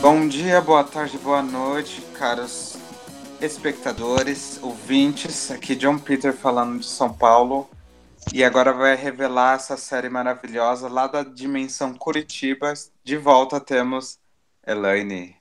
[0.00, 2.78] Bom dia, boa tarde, boa noite, caros
[3.38, 5.50] espectadores, ouvintes.
[5.50, 7.68] Aqui John Peter falando de São Paulo.
[8.32, 12.72] E agora vai revelar essa série maravilhosa lá da dimensão Curitiba.
[13.04, 14.18] De volta temos
[14.66, 15.36] Elaine.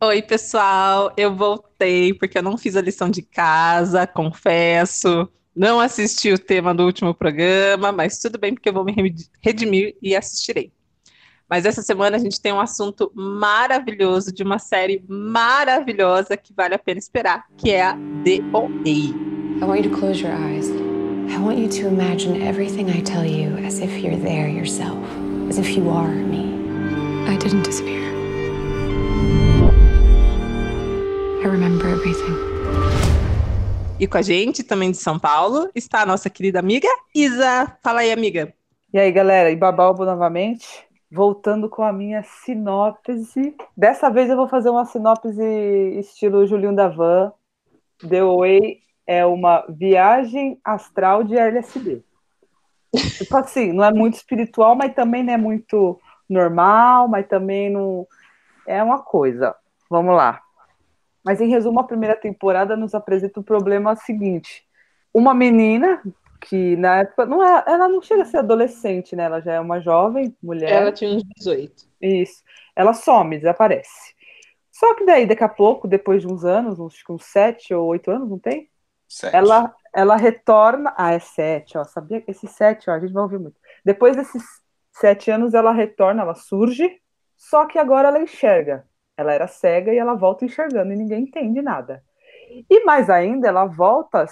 [0.00, 1.12] Oi, pessoal.
[1.16, 5.28] Eu voltei porque eu não fiz a lição de casa, confesso.
[5.56, 8.94] Não assisti o tema do último programa, mas tudo bem porque eu vou me
[9.42, 10.72] redimir e assistirei.
[11.52, 16.74] Mas essa semana a gente tem um assunto maravilhoso de uma série maravilhosa que vale
[16.74, 18.70] a pena esperar, que é a DOA.
[18.86, 20.70] I want you to close your eyes.
[21.30, 24.96] I want you to imagine everything I tell you as if you're there yourself,
[25.50, 26.54] as if you are me.
[27.28, 28.00] I didn't disappear.
[31.44, 32.34] I remember everything.
[34.00, 37.76] E com a gente, também de São Paulo, está a nossa querida amiga Isa.
[37.82, 38.54] Fala aí, amiga.
[38.90, 43.54] E aí, galera, e Babalbo novamente voltando com a minha sinopse.
[43.76, 45.28] Dessa vez eu vou fazer uma sinopse
[45.98, 47.30] estilo Julinho da Van.
[48.08, 52.02] The Way é uma viagem astral de LSD.
[53.18, 58.06] Tipo assim, não é muito espiritual, mas também não é muito normal, mas também não.
[58.66, 59.54] É uma coisa.
[59.90, 60.40] Vamos lá.
[61.22, 64.64] Mas em resumo, a primeira temporada nos apresenta o problema seguinte:
[65.12, 66.00] uma menina
[66.42, 69.24] que na época não é, ela não chega a ser adolescente, né?
[69.24, 70.70] Ela já é uma jovem mulher.
[70.70, 71.88] Ela tinha uns 18.
[72.00, 72.42] Isso.
[72.74, 74.14] Ela some, desaparece.
[74.70, 78.10] Só que daí, daqui a pouco, depois de uns anos, uns, uns sete ou oito
[78.10, 78.68] anos, não tem?
[79.08, 79.36] Sete.
[79.36, 80.92] Ela, ela retorna.
[80.96, 81.84] Ah, é sete, ó.
[81.84, 82.24] Sabia?
[82.26, 83.56] Esse sete, ó, a gente vai ouvir muito.
[83.84, 84.42] Depois desses
[84.90, 87.00] sete anos, ela retorna, ela surge,
[87.36, 88.84] só que agora ela enxerga.
[89.16, 92.02] Ela era cega e ela volta enxergando e ninguém entende nada.
[92.68, 94.26] E mais ainda, ela volta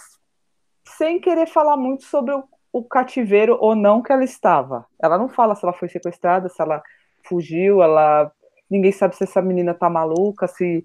[0.85, 4.87] sem querer falar muito sobre o, o cativeiro ou não que ela estava.
[5.03, 6.83] Ela não fala se ela foi sequestrada, se ela
[7.25, 8.31] fugiu, ela
[8.69, 10.85] ninguém sabe se essa menina tá maluca, se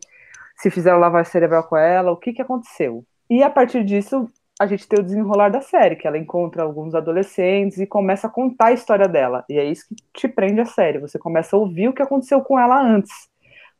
[0.55, 3.03] se fizeram lavagem cerebral com ela, o que que aconteceu.
[3.29, 4.27] E a partir disso,
[4.59, 8.29] a gente tem o desenrolar da série, que ela encontra alguns adolescentes e começa a
[8.29, 9.43] contar a história dela.
[9.49, 10.99] E é isso que te prende a série.
[10.99, 13.11] Você começa a ouvir o que aconteceu com ela antes.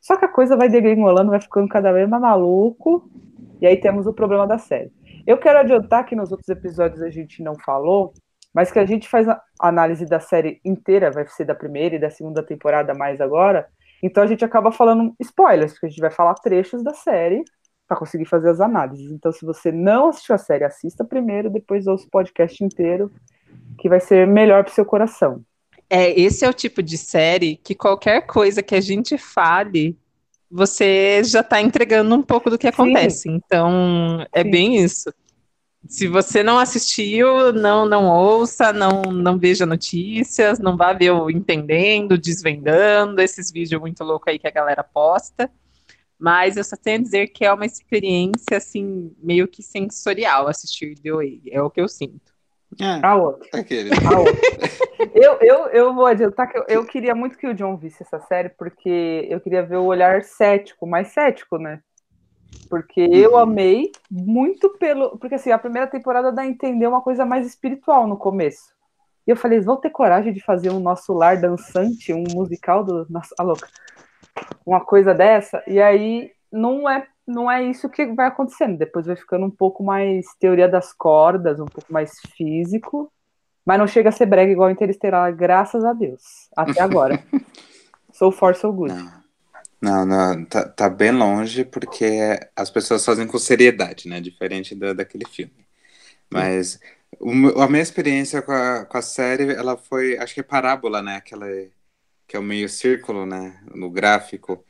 [0.00, 3.08] Só que a coisa vai degringolando, vai ficando cada vez mais maluco.
[3.60, 4.92] E aí temos o problema da série.
[5.26, 8.12] Eu quero adiantar que nos outros episódios a gente não falou,
[8.54, 11.98] mas que a gente faz a análise da série inteira, vai ser da primeira e
[11.98, 13.66] da segunda temporada mais agora.
[14.02, 17.42] Então a gente acaba falando spoilers, porque a gente vai falar trechos da série
[17.88, 19.10] para conseguir fazer as análises.
[19.12, 23.12] Então, se você não assistiu a série, assista primeiro, depois ouça o podcast inteiro,
[23.78, 25.42] que vai ser melhor para seu coração.
[25.88, 29.96] É, esse é o tipo de série que qualquer coisa que a gente fale
[30.50, 33.22] você já está entregando um pouco do que acontece.
[33.22, 33.34] Sim.
[33.34, 34.50] Então, é Sim.
[34.50, 35.12] bem isso.
[35.88, 41.30] Se você não assistiu, não não ouça, não não veja notícias, não vá ver o
[41.30, 45.50] entendendo, desvendando, esses vídeos muito loucos aí que a galera posta.
[46.18, 50.98] Mas eu só tenho a dizer que é uma experiência assim meio que sensorial assistir
[50.98, 52.35] The Way, é o que eu sinto.
[52.80, 53.48] É, a outra.
[53.52, 54.34] A outra.
[55.14, 58.20] eu, eu, eu vou adiantar que eu, eu queria muito que o John visse essa
[58.20, 61.80] série, porque eu queria ver o olhar cético, mais cético, né?
[62.68, 63.14] Porque uhum.
[63.14, 65.18] eu amei muito pelo.
[65.18, 68.74] Porque assim, a primeira temporada dá a entender uma coisa mais espiritual no começo.
[69.26, 72.84] E eu falei, eles vão ter coragem de fazer um nosso lar dançante, um musical
[72.84, 73.06] do.
[73.08, 73.68] Nossa, a louca.
[74.64, 75.62] Uma coisa dessa.
[75.66, 78.78] E aí não é não é isso que vai acontecendo.
[78.78, 83.12] Depois vai ficando um pouco mais teoria das cordas, um pouco mais físico.
[83.64, 86.48] Mas não chega a ser brega igual Interestelar, graças a Deus.
[86.56, 87.20] Até agora.
[88.12, 88.94] so far, so good.
[89.80, 94.20] Não, não, não tá, tá, bem longe porque as pessoas fazem com seriedade, né?
[94.20, 95.66] Diferente do, daquele filme.
[96.30, 96.78] Mas
[97.18, 101.02] o, a minha experiência com a, com a série, ela foi, acho que é parábola,
[101.02, 101.16] né?
[101.16, 101.46] Aquela
[102.26, 103.60] que é o meio círculo, né?
[103.74, 104.64] No gráfico.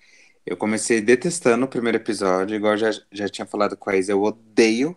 [0.47, 4.23] Eu comecei detestando o primeiro episódio, igual já, já tinha falado com a Isa, eu
[4.23, 4.95] odeio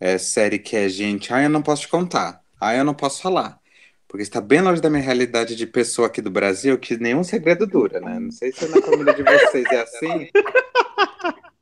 [0.00, 3.22] é, série que é gente, ah, eu não posso te contar, ah, eu não posso
[3.22, 3.60] falar.
[4.08, 7.66] Porque está bem longe da minha realidade de pessoa aqui do Brasil, que nenhum segredo
[7.66, 8.18] dura, né?
[8.18, 10.28] Não sei se na família de vocês é assim.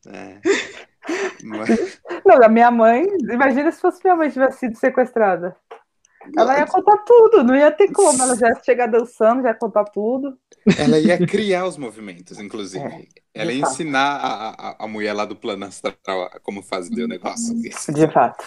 [0.08, 0.38] É.
[1.42, 2.00] Mas...
[2.24, 5.56] Não, a minha mãe, imagina se fosse minha mãe tivesse sido sequestrada.
[6.36, 8.22] Ela ia contar tudo, não ia ter como.
[8.22, 10.38] Ela já ia chegar dançando, já ia contar tudo.
[10.78, 12.84] Ela ia criar os movimentos, inclusive.
[12.84, 13.72] É, ela ia fato.
[13.72, 15.94] ensinar a, a, a, mulher lá do plano astral
[16.42, 17.54] como fazer o negócio.
[17.54, 18.44] De fato.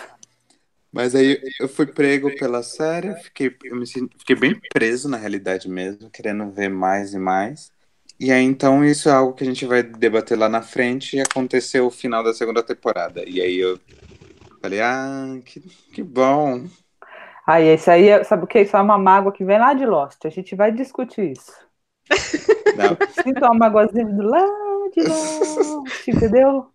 [0.91, 5.69] Mas aí eu fui prego pela série, fiquei, eu me fiquei bem preso na realidade
[5.69, 7.71] mesmo, querendo ver mais e mais.
[8.19, 11.21] E aí então isso é algo que a gente vai debater lá na frente e
[11.21, 13.23] aconteceu o final da segunda temporada.
[13.27, 13.79] E aí eu
[14.61, 15.61] falei, ah, que,
[15.93, 16.67] que bom.
[17.49, 18.61] Aí, isso aí, sabe o que?
[18.61, 20.23] Isso é uma mágoa que vem lá de Lost.
[20.23, 21.51] A gente vai discutir isso.
[22.77, 22.95] Não.
[23.23, 25.15] sinto uma magoazinha do lado de lá,
[26.07, 26.67] entendeu?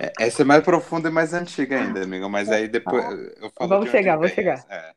[0.00, 2.28] É, essa é mais profunda e mais antiga ainda, amiga.
[2.28, 3.04] Mas aí depois
[3.40, 3.68] eu falo.
[3.68, 4.64] Vamos chegar, vamos chegar.
[4.70, 4.92] É.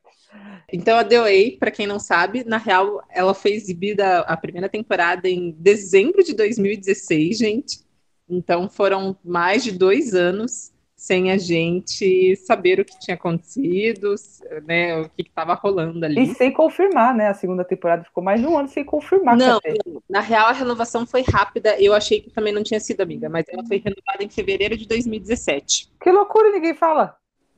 [0.72, 4.70] Então a The Way, para quem não sabe, na real, ela foi exibida a primeira
[4.70, 7.80] temporada em dezembro de 2016, gente.
[8.30, 10.73] Então foram mais de dois anos
[11.04, 14.16] sem a gente saber o que tinha acontecido,
[14.66, 16.22] né, o que estava rolando ali.
[16.22, 17.28] E sem confirmar, né?
[17.28, 19.36] A segunda temporada ficou mais de um ano sem confirmar.
[19.36, 19.60] Não,
[20.10, 21.76] na real a renovação foi rápida.
[21.78, 24.88] Eu achei que também não tinha sido, amiga, mas ela foi renovada em fevereiro de
[24.88, 25.92] 2017.
[26.02, 27.18] Que loucura, ninguém fala.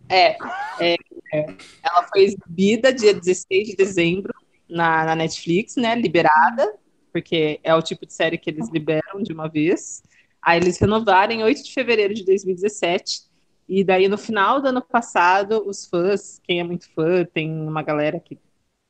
[0.09, 0.37] É,
[0.79, 0.95] é,
[1.31, 1.45] é.
[1.83, 4.33] ela foi exibida dia 16 de dezembro
[4.67, 5.93] na, na Netflix, né?
[5.93, 6.73] Liberada,
[7.13, 10.01] porque é o tipo de série que eles liberam de uma vez.
[10.41, 13.24] Aí eles renovaram em 8 de fevereiro de 2017.
[13.67, 17.81] E daí, no final do ano passado, os fãs, quem é muito fã, tem uma
[17.81, 18.37] galera que,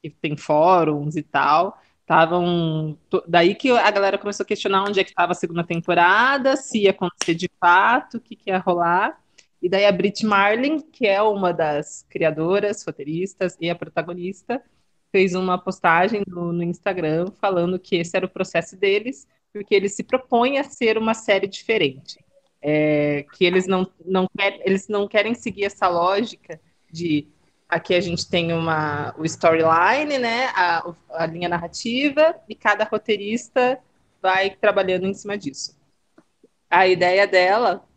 [0.03, 2.97] que tem fóruns e tal, estavam.
[3.27, 6.83] Daí que a galera começou a questionar onde é que estava a segunda temporada, se
[6.83, 9.17] ia acontecer de fato, o que, que ia rolar.
[9.61, 14.61] E daí a Brit Marlin, que é uma das criadoras, roteiristas e a protagonista,
[15.11, 19.95] fez uma postagem no, no Instagram falando que esse era o processo deles, porque eles
[19.95, 22.24] se propõem a ser uma série diferente
[22.67, 26.59] é, que eles não, não, quer, eles não querem seguir essa lógica
[26.91, 27.27] de
[27.69, 33.79] aqui a gente tem uma, o storyline, né, a, a linha narrativa, e cada roteirista
[34.19, 35.77] vai trabalhando em cima disso.
[36.67, 37.87] A ideia dela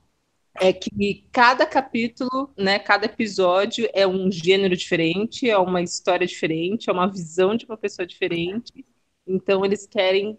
[0.60, 6.90] é que cada capítulo, né, cada episódio é um gênero diferente, é uma história diferente,
[6.90, 8.84] é uma visão de uma pessoa diferente.
[9.26, 10.38] Então eles querem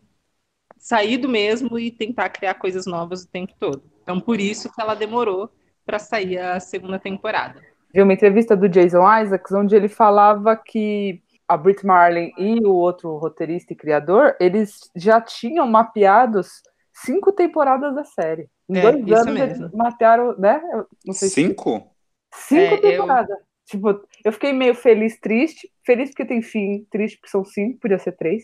[0.77, 3.83] sair do mesmo e tentar criar coisas novas o tempo todo.
[4.09, 5.51] Então, por isso que ela demorou
[5.85, 7.61] para sair a segunda temporada.
[7.93, 12.73] Vi uma entrevista do Jason Isaacs, onde ele falava que a Brit Marlin e o
[12.73, 18.47] outro roteirista e criador, eles já tinham mapeados cinco temporadas da série.
[18.67, 19.65] Em É, dois isso anos mesmo.
[19.65, 20.59] eles mapearam, né?
[20.73, 21.91] Eu Não sei se- Cinco?
[22.33, 23.37] Cinco É, eu- temporadas.
[23.67, 23.89] Tipo,
[24.25, 25.71] eu fiquei meio feliz, triste.
[25.85, 28.43] Feliz porque tem fim, triste porque são cinco, podia ser três.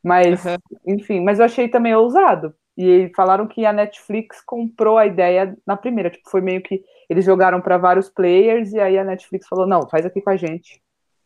[0.00, 0.56] Mas, Uhum.
[0.86, 2.54] enfim, mas eu achei também ousado.
[2.76, 6.10] E falaram que a Netflix comprou a ideia na primeira.
[6.10, 9.88] Tipo, foi meio que eles jogaram para vários players e aí a Netflix falou: não,
[9.88, 10.82] faz aqui com a gente.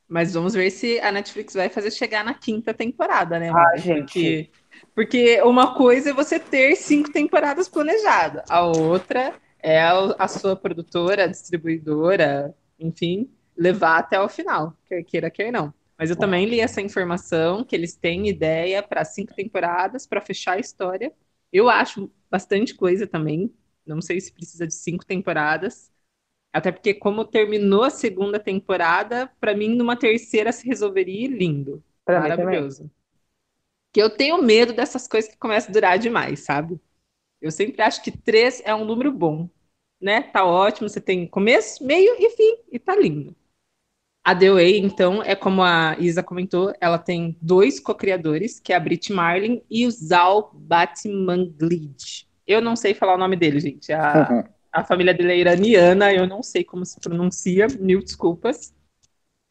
[0.09, 3.51] Mas vamos ver se a Netflix vai fazer chegar na quinta temporada, né?
[3.51, 4.01] Ah, gente.
[4.01, 4.51] Porque,
[4.95, 10.57] porque uma coisa é você ter cinco temporadas planejadas, a outra é a, a sua
[10.57, 15.75] produtora, a distribuidora, enfim, levar até o final, quer queira, quer não.
[15.99, 20.53] Mas eu também li essa informação que eles têm ideia para cinco temporadas para fechar
[20.53, 21.13] a história.
[21.53, 23.53] Eu acho bastante coisa também.
[23.87, 25.91] Não sei se precisa de cinco temporadas.
[26.53, 31.83] Até porque, como terminou a segunda temporada, para mim, numa terceira se resolveria lindo.
[32.05, 32.21] Pra.
[32.21, 32.91] Maravilhoso.
[33.93, 36.81] Que eu tenho medo dessas coisas que começam a durar demais, sabe?
[37.41, 39.49] Eu sempre acho que três é um número bom,
[40.01, 40.23] né?
[40.23, 43.35] Tá ótimo, você tem começo, meio e fim, e tá lindo.
[44.29, 48.77] A The Way, então, é como a Isa comentou, ela tem dois co-criadores, que é
[48.77, 52.29] a Brit Marlin e o Zal Batmanglid.
[52.47, 53.91] Eu não sei falar o nome dele, gente.
[53.91, 58.75] A, a família dele é iraniana, eu não sei como se pronuncia, mil desculpas.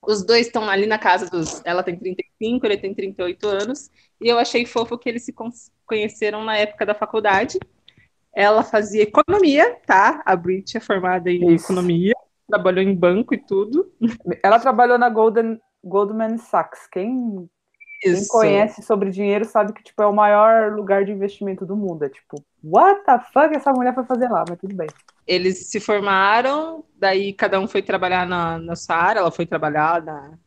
[0.08, 1.60] Os dois estão ali na casa dos.
[1.66, 3.90] Ela tem 35, ele tem 38 anos,
[4.22, 5.50] e eu achei fofo que eles se con-
[5.88, 7.58] conheceram na época da faculdade.
[8.32, 10.22] Ela fazia economia, tá?
[10.24, 11.66] A Brit é formada em Isso.
[11.66, 12.14] economia,
[12.48, 13.92] trabalhou em banco e tudo.
[14.44, 16.88] Ela trabalhou na Golden, Goldman Sachs.
[16.88, 17.50] Quem,
[18.02, 22.04] quem conhece sobre dinheiro sabe que tipo, é o maior lugar de investimento do mundo.
[22.04, 24.46] É tipo, what the fuck essa mulher foi fazer lá?
[24.48, 24.88] Mas tudo bem.
[25.26, 30.02] Eles se formaram, daí cada um foi trabalhar na, na sua área, ela foi trabalhar
[30.02, 30.38] na,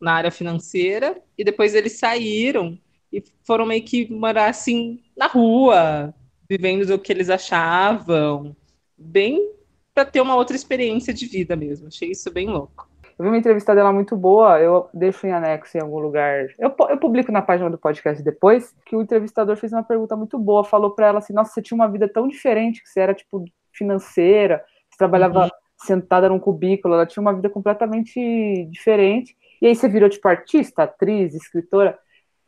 [0.00, 2.78] na área financeira, e depois eles saíram
[3.12, 6.14] e foram meio que morar assim na rua,
[6.48, 8.56] vivendo do que eles achavam,
[8.96, 9.52] bem
[9.94, 11.88] para ter uma outra experiência de vida mesmo.
[11.88, 12.88] Achei isso bem louco.
[13.18, 16.46] Eu vi uma entrevista dela muito boa, eu deixo em anexo em algum lugar.
[16.58, 20.38] Eu, eu publico na página do podcast depois, que o entrevistador fez uma pergunta muito
[20.38, 23.14] boa, falou pra ela assim, nossa, você tinha uma vida tão diferente, que você era,
[23.14, 25.50] tipo, financeira, você trabalhava Uhum.
[25.84, 29.36] sentada num cubículo, ela tinha uma vida completamente diferente.
[29.60, 31.98] E aí você virou, tipo, artista, atriz, escritora.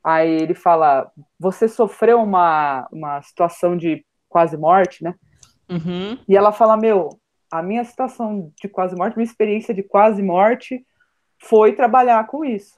[0.02, 5.14] Aí ele fala, você sofreu uma, uma situação de quase morte, né?
[5.68, 6.18] Uhum.
[6.28, 7.08] E ela fala: Meu,
[7.58, 10.84] a minha situação de quase morte, minha experiência de quase morte
[11.38, 12.76] foi trabalhar com isso.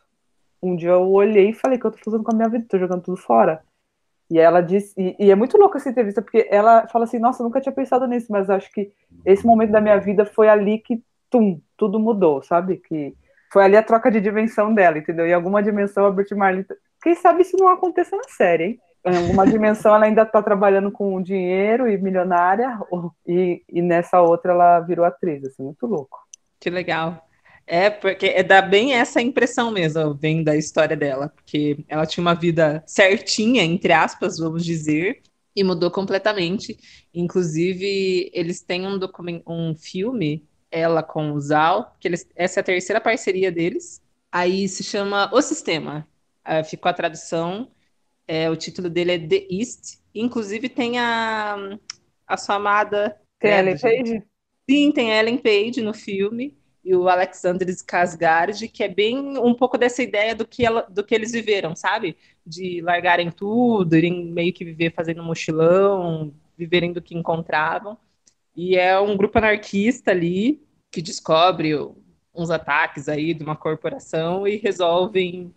[0.62, 2.66] Um dia eu olhei e falei: que eu tô fazendo com a minha vida?
[2.68, 3.62] Tô jogando tudo fora.
[4.28, 7.42] E ela disse, e, e é muito louco essa entrevista, porque ela fala assim: Nossa,
[7.42, 8.92] nunca tinha pensado nisso, mas acho que
[9.24, 12.76] esse momento da minha vida foi ali que, tum, tudo mudou, sabe?
[12.76, 13.14] Que
[13.50, 15.26] foi ali a troca de dimensão dela, entendeu?
[15.26, 16.66] Em alguma dimensão a Brit Marley.
[17.02, 18.80] Quem sabe isso não aconteça na série, hein?
[19.06, 22.78] Em alguma dimensão ela ainda está trabalhando com dinheiro e milionária,
[23.26, 26.18] e, e nessa outra ela virou atriz, assim, muito louco.
[26.58, 27.26] Que legal.
[27.66, 32.22] É, porque é, dá bem essa impressão mesmo, vem da história dela, porque ela tinha
[32.22, 35.20] uma vida certinha, entre aspas, vamos dizer,
[35.54, 36.78] e mudou completamente.
[37.12, 38.98] Inclusive, eles têm um,
[39.46, 44.68] um filme, ela com o Zal, que eles, essa é a terceira parceria deles, aí
[44.68, 46.06] se chama O Sistema,
[46.46, 47.68] uh, ficou a tradução,
[48.26, 51.78] é, o título dele é The East, inclusive tem a,
[52.26, 53.20] a sua amada...
[53.38, 54.22] Tem a Ellen Page?
[54.68, 56.56] Sim, tem Ellen Page no filme,
[56.86, 61.02] e o Alexander Skarsgård, que é bem um pouco dessa ideia do que, ela, do
[61.02, 62.16] que eles viveram, sabe?
[62.46, 67.98] De largarem tudo, irem meio que viver fazendo mochilão, viverem do que encontravam.
[68.54, 71.72] E é um grupo anarquista ali que descobre
[72.32, 75.52] uns ataques aí de uma corporação e resolvem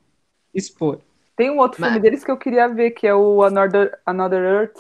[0.54, 1.00] expor.
[1.40, 1.92] Tem um outro Mas...
[1.94, 4.76] filme deles que eu queria ver, que é o Another, Another Earth.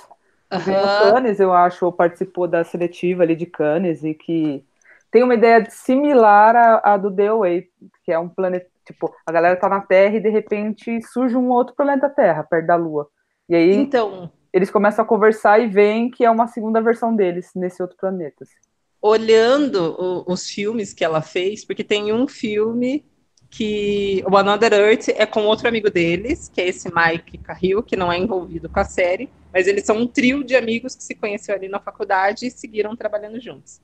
[0.51, 1.13] Uhum.
[1.13, 4.61] Cannes, eu acho, ou participou da seletiva ali de Cannes e que
[5.09, 7.69] tem uma ideia similar à, à do The Away,
[8.03, 11.47] que é um planeta, tipo, a galera tá na Terra e de repente surge um
[11.47, 13.07] outro planeta Terra, perto da Lua.
[13.47, 17.51] E aí então, eles começam a conversar e veem que é uma segunda versão deles
[17.55, 18.43] nesse outro planeta.
[18.43, 18.57] Assim.
[19.01, 23.05] Olhando o, os filmes que ela fez, porque tem um filme
[23.49, 27.95] que o Another Earth é com outro amigo deles, que é esse Mike Carril, que
[27.95, 31.15] não é envolvido com a série, mas eles são um trio de amigos que se
[31.15, 33.81] conheceram ali na faculdade e seguiram trabalhando juntos.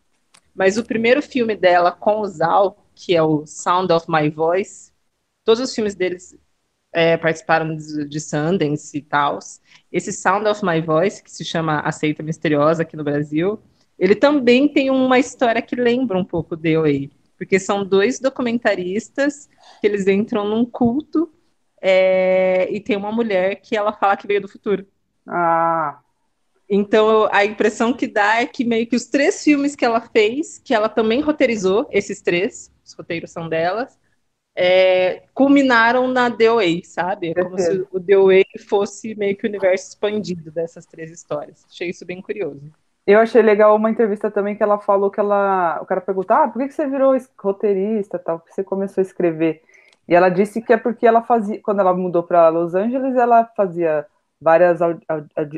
[0.54, 4.92] Mas o primeiro filme dela com o Zal, que é o Sound of My Voice,
[5.44, 6.38] todos os filmes deles
[6.94, 9.40] é, participaram de, de Sundance e tal.
[9.92, 13.60] Esse Sound of My Voice, que se chama Aceita Misteriosa aqui no Brasil,
[13.98, 19.50] ele também tem uma história que lembra um pouco de OA, porque são dois documentaristas
[19.82, 21.32] que eles entram num culto
[21.82, 24.88] é, e tem uma mulher que ela fala que veio do futuro.
[25.28, 26.00] Ah,
[26.68, 30.58] então, a impressão que dá é que meio que os três filmes que ela fez,
[30.58, 34.00] que ela também roteirizou, esses três, os roteiros são delas,
[34.56, 37.32] é, culminaram na DOA, sabe?
[37.32, 41.66] É como se o DOA fosse meio que o universo expandido dessas três histórias.
[41.70, 42.72] Achei isso bem curioso.
[43.08, 45.80] Eu achei legal uma entrevista também que ela falou que ela.
[45.82, 48.40] O cara perguntou: ah, por que você virou roteirista tal?
[48.40, 49.62] Por que você começou a escrever?
[50.08, 51.62] E ela disse que é porque ela fazia.
[51.62, 54.06] Quando ela mudou para Los Angeles, ela fazia
[54.42, 54.80] várias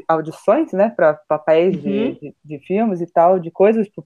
[0.07, 1.81] audições, né, para papéis uhum.
[1.81, 3.87] de, de, de, filmes e tal, de coisas.
[3.87, 4.05] Tipo,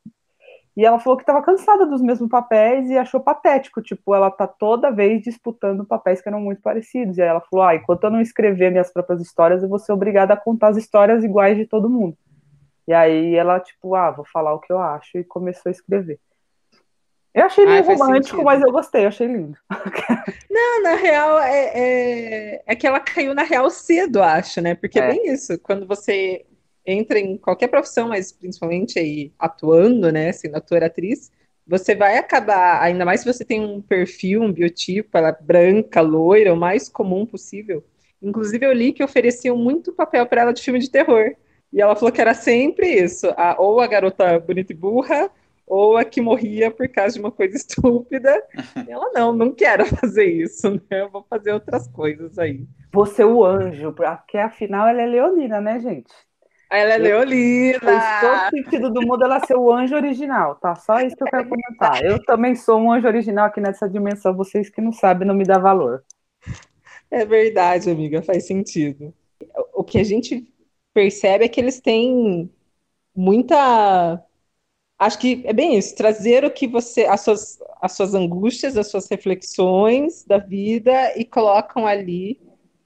[0.76, 4.48] e ela falou que estava cansada dos mesmos papéis e achou patético, tipo, ela tá
[4.48, 7.18] toda vez disputando papéis que eram muito parecidos.
[7.18, 9.92] E aí ela falou: ah, enquanto eu não escrever minhas próprias histórias, eu vou ser
[9.92, 12.16] obrigada a contar as histórias iguais de todo mundo.
[12.88, 16.20] E aí ela, tipo, ah, vou falar o que eu acho, e começou a escrever.
[17.34, 19.58] Eu achei meio romântico, mas eu gostei, eu achei lindo.
[20.52, 24.76] Não, na real, é, é, é, que ela caiu na real cedo, acho, né?
[24.76, 25.04] Porque é.
[25.04, 26.46] é bem isso, quando você
[26.86, 31.32] entra em qualquer profissão, mas principalmente aí atuando, né, sendo ator, atriz,
[31.66, 36.02] você vai acabar, ainda mais se você tem um perfil, um biotipo, ela é branca,
[36.02, 37.84] loira, o mais comum possível.
[38.22, 41.34] Inclusive, eu li que ofereciam muito papel para ela de filme de terror.
[41.72, 45.30] E ela falou que era sempre isso, a, ou a garota bonita e burra,
[45.66, 48.44] ou a que morria por causa de uma coisa estúpida.
[48.88, 51.02] ela, não, não quero fazer isso, né?
[51.02, 52.66] Eu vou fazer outras coisas aí.
[52.92, 56.12] Você o anjo, porque afinal ela é leonina, né, gente?
[56.70, 57.80] Ela é leonina.
[57.80, 60.76] Faz todo sentido do mundo ela ser o anjo original, tá?
[60.76, 62.04] Só isso que eu quero comentar.
[62.04, 65.46] Eu também sou um anjo original aqui nessa dimensão, vocês que não sabem não me
[65.46, 66.04] dá valor.
[67.10, 69.14] É verdade, amiga, faz sentido.
[69.74, 70.51] O que a gente
[70.94, 72.50] percebe é que eles têm
[73.16, 74.24] muita
[75.00, 78.88] acho que é bem isso, trazer o que você, as suas, as suas angústias, as
[78.90, 82.40] suas reflexões da vida e colocam ali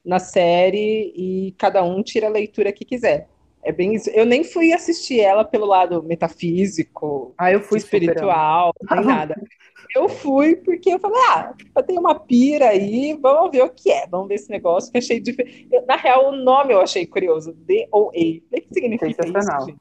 [0.04, 3.28] na série e cada um tira a leitura que quiser.
[3.66, 4.12] É bem isso.
[4.12, 9.36] Eu nem fui assistir ela pelo lado metafísico, ah, eu fui espiritual, nem nada.
[9.96, 14.06] Eu fui porque eu falei, ah, tem uma pira aí, vamos ver o que é,
[14.06, 15.68] vamos ver esse negócio que achei diferente.
[15.88, 18.08] Na real, o nome eu achei curioso, D-O-A.
[18.08, 19.78] O que significa isso, gente?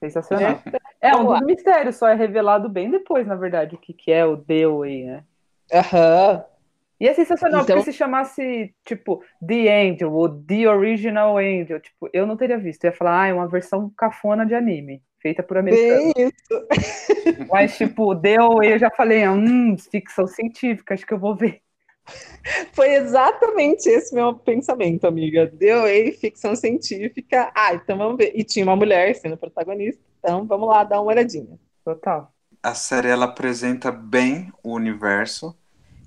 [0.00, 0.60] Sensacional.
[1.00, 4.10] É, é um dos mistérios, só é revelado bem depois, na verdade, o que, que
[4.10, 5.24] é o Dewey, né?
[5.72, 6.36] Aham.
[6.36, 6.53] Uhum.
[7.00, 7.76] E é sensacional, então...
[7.76, 12.84] porque se chamasse, tipo, The Angel, ou The Original Angel, tipo, eu não teria visto.
[12.84, 16.12] Eu ia falar, ah, é uma versão cafona de anime, feita por americanos.
[16.14, 17.46] Bem isso.
[17.50, 21.60] Mas, tipo, deu, eu já falei, hum, ficção científica, acho que eu vou ver.
[22.72, 25.46] Foi exatamente esse meu pensamento, amiga.
[25.46, 27.50] Deu aí ficção científica.
[27.54, 28.32] Ah, então vamos ver.
[28.34, 31.58] E tinha uma mulher sendo protagonista, então vamos lá dar uma olhadinha.
[31.84, 32.32] Total.
[32.62, 35.56] A série ela apresenta bem o universo,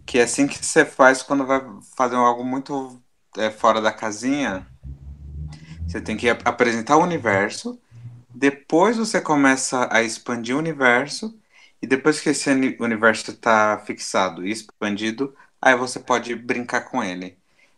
[0.07, 1.61] que é assim que você faz quando vai
[1.97, 3.01] fazer algo muito
[3.37, 4.67] é, fora da casinha.
[5.87, 7.79] Você tem que apresentar o universo,
[8.33, 11.37] depois você começa a expandir o universo,
[11.81, 12.49] e depois que esse
[12.79, 17.37] universo está fixado e expandido, aí você pode brincar com ele.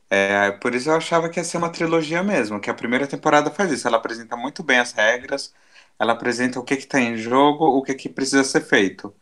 [0.09, 3.51] É, por isso eu achava que ia ser uma trilogia mesmo, que a primeira temporada
[3.51, 3.87] faz isso.
[3.87, 5.53] Ela apresenta muito bem as regras,
[5.99, 9.13] ela apresenta o que está em jogo, o que, que precisa ser feito.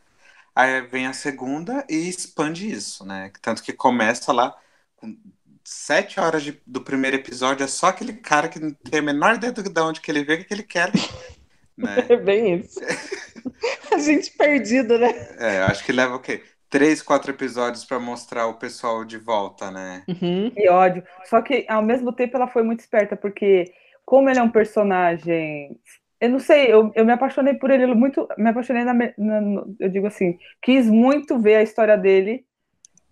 [0.58, 3.32] Aí vem a segunda e expande isso, né?
[3.42, 4.56] Tanto que começa lá
[4.96, 5.16] com
[5.64, 9.36] sete horas de, do primeiro episódio, é só aquele cara que não tem a menor
[9.36, 10.92] ideia de onde que ele vê, o que ele quer.
[11.78, 12.08] Né?
[12.10, 12.80] É bem isso.
[13.94, 15.14] a gente perdido, né?
[15.38, 16.42] É, acho que leva o quê?
[16.70, 20.04] três, quatro episódios para mostrar o pessoal de volta, né?
[20.08, 20.52] Uhum.
[20.52, 21.04] Que ódio.
[21.26, 23.72] Só que ao mesmo tempo ela foi muito esperta, porque
[24.06, 25.80] como ele é um personagem.
[26.20, 28.28] Eu não sei, eu, eu me apaixonei por ele muito.
[28.38, 32.46] Me apaixonei na, na Eu digo assim, quis muito ver a história dele.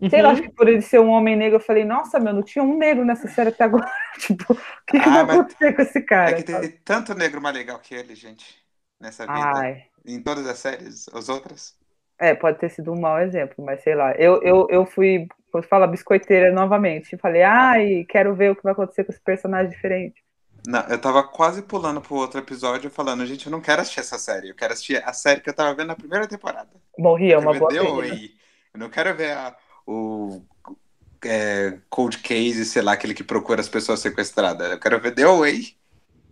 [0.00, 0.10] Uhum.
[0.10, 0.34] Sei lá, uhum.
[0.34, 2.76] acho que por ele ser um homem negro, eu falei, nossa, meu, não tinha um
[2.76, 3.90] negro nessa série até agora.
[4.18, 6.30] tipo, o que, que ah, vai acontecer com esse cara?
[6.30, 8.56] É que tem tanto negro mais legal que ele, gente,
[9.00, 9.52] nessa vida.
[9.56, 9.84] Ai.
[10.04, 11.74] Em todas as séries, as outras.
[12.18, 14.12] É, pode ter sido um mau exemplo, mas sei lá.
[14.12, 18.72] Eu, eu, eu fui, quando fala biscoiteira novamente, falei, ai, quero ver o que vai
[18.72, 20.25] acontecer com esse personagem diferente.
[20.66, 24.18] Não, eu tava quase pulando pro outro episódio falando, gente, eu não quero assistir essa
[24.18, 26.68] série, eu quero assistir a série que eu tava vendo na primeira temporada.
[26.98, 28.10] Morri, é uma boa série.
[28.10, 28.30] Né?
[28.74, 29.56] Eu não quero ver a,
[29.86, 30.42] o
[31.24, 34.70] é, Cold Case, sei lá, aquele que procura as pessoas sequestradas.
[34.70, 35.76] Eu quero ver The Away.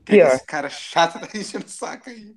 [0.04, 0.34] Pior.
[0.34, 2.34] Esse cara chato da gente no saco aí.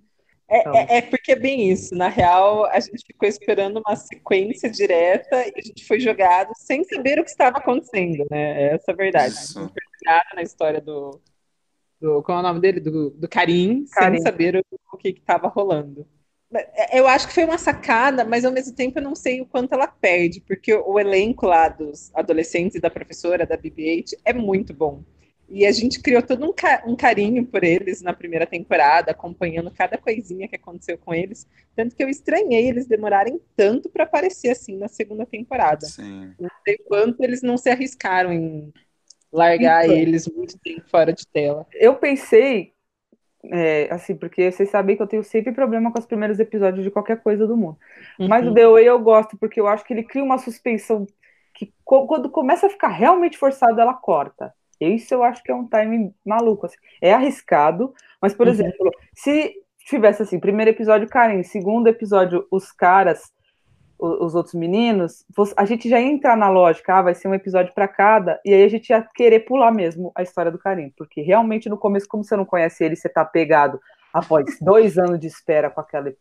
[0.49, 0.75] É, então.
[0.75, 1.93] é, é, porque é bem isso.
[1.93, 6.83] Na real, a gente ficou esperando uma sequência direta e a gente foi jogado sem
[6.85, 8.73] saber o que estava acontecendo, né?
[8.73, 9.33] Essa é a verdade.
[9.33, 9.59] Isso.
[9.59, 11.19] A gente foi jogado na história do,
[11.99, 12.21] do.
[12.23, 12.79] Qual é o nome dele?
[12.79, 14.15] Do, do Karim, Karim.
[14.17, 16.07] sem saber o, o que estava rolando.
[16.53, 19.45] É, eu acho que foi uma sacada, mas ao mesmo tempo eu não sei o
[19.45, 24.33] quanto ela perde, porque o elenco lá dos adolescentes e da professora da BB-8 é
[24.33, 25.03] muito bom.
[25.49, 29.71] E a gente criou todo um, ca um, carinho por eles na primeira temporada, acompanhando
[29.71, 31.47] cada coisinha que aconteceu com eles.
[31.73, 35.85] Tanto que eu estranhei eles demorarem tanto para aparecer assim na segunda temporada.
[35.85, 36.33] Sim.
[36.37, 38.73] Não sei quanto eles não se arriscaram em
[39.31, 41.65] largar então, eles muito tempo fora de tela.
[41.73, 42.73] Eu pensei,
[43.45, 46.91] é, assim, porque vocês sabem que eu tenho sempre problema com os primeiros episódios de
[46.91, 47.77] qualquer coisa do mundo.
[48.19, 48.27] Uhum.
[48.27, 51.05] Mas o The Way eu gosto, porque eu acho que ele cria uma suspensão
[51.53, 54.53] que quando começa a ficar realmente forçado, ela corta.
[54.79, 56.67] Isso eu acho que é um timing maluco.
[56.67, 56.77] Assim.
[57.01, 58.53] É arriscado, mas, por uhum.
[58.53, 63.31] exemplo, se tivesse assim, primeiro episódio Karen, segundo episódio os caras,
[63.99, 67.33] os, os outros meninos, a gente já ia entrar na lógica, ah, vai ser um
[67.33, 70.93] episódio para cada, e aí a gente ia querer pular mesmo a história do Karim,
[70.97, 73.79] porque realmente no começo, como você não conhece ele, você tá pegado
[74.13, 76.15] após dois anos de espera com aquele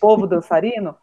[0.00, 0.96] povo dançarino,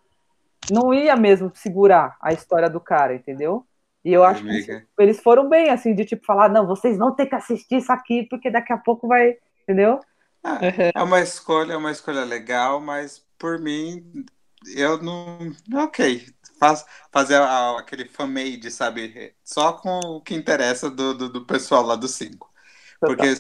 [0.72, 3.66] não ia mesmo segurar a história do cara, entendeu?
[4.04, 7.26] E eu acho que eles foram bem, assim, de tipo falar, não, vocês vão ter
[7.26, 10.00] que assistir isso aqui, porque daqui a pouco vai, entendeu?
[10.44, 10.60] Ah,
[10.96, 14.26] é uma escolha, é uma escolha legal, mas por mim,
[14.68, 15.52] eu não.
[15.74, 16.28] Ok.
[16.60, 17.42] Faz, fazer
[17.78, 19.34] aquele fan-made, sabe?
[19.44, 22.52] Só com o que interessa do, do, do pessoal lá do 5.
[23.00, 23.38] Porque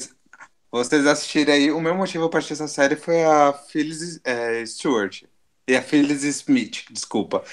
[0.71, 5.23] vocês assistirem aí, o meu motivo para assistir essa série foi a Phyllis é, Stewart.
[5.67, 7.43] E a Phyllis Smith, desculpa.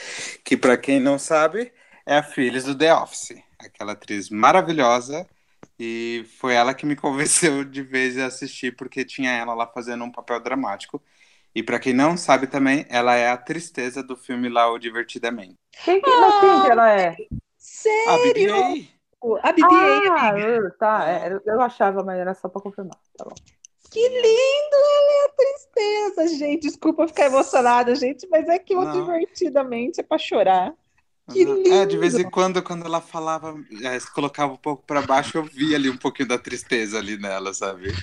[0.45, 1.73] Que para quem não sabe,
[2.07, 5.27] é a Phyllis do The Office, aquela atriz maravilhosa.
[5.79, 10.05] E foi ela que me convenceu de vez a assistir, porque tinha ela lá fazendo
[10.05, 11.03] um papel dramático.
[11.57, 15.57] E para quem não sabe também, ela é a tristeza do filme lá, O Divertidamente.
[15.83, 17.17] Quem que, mas quem que ela é?
[17.57, 18.11] Sério?
[18.11, 18.89] A BB-8.
[19.43, 21.09] A BB-8, ah, tá.
[21.09, 22.99] É, eu achava, mas era só para confirmar.
[23.17, 23.35] Tá bom.
[23.91, 24.77] Que lindo!
[24.77, 26.69] Ela é a tristeza, gente.
[26.69, 30.75] Desculpa ficar emocionada, gente, mas é que o Divertidamente é para chorar.
[31.33, 31.73] Que lindo.
[31.73, 35.39] É, de vez em quando, quando ela falava, é, se colocava um pouco para baixo,
[35.39, 37.95] eu via ali um pouquinho da tristeza ali nela, sabe?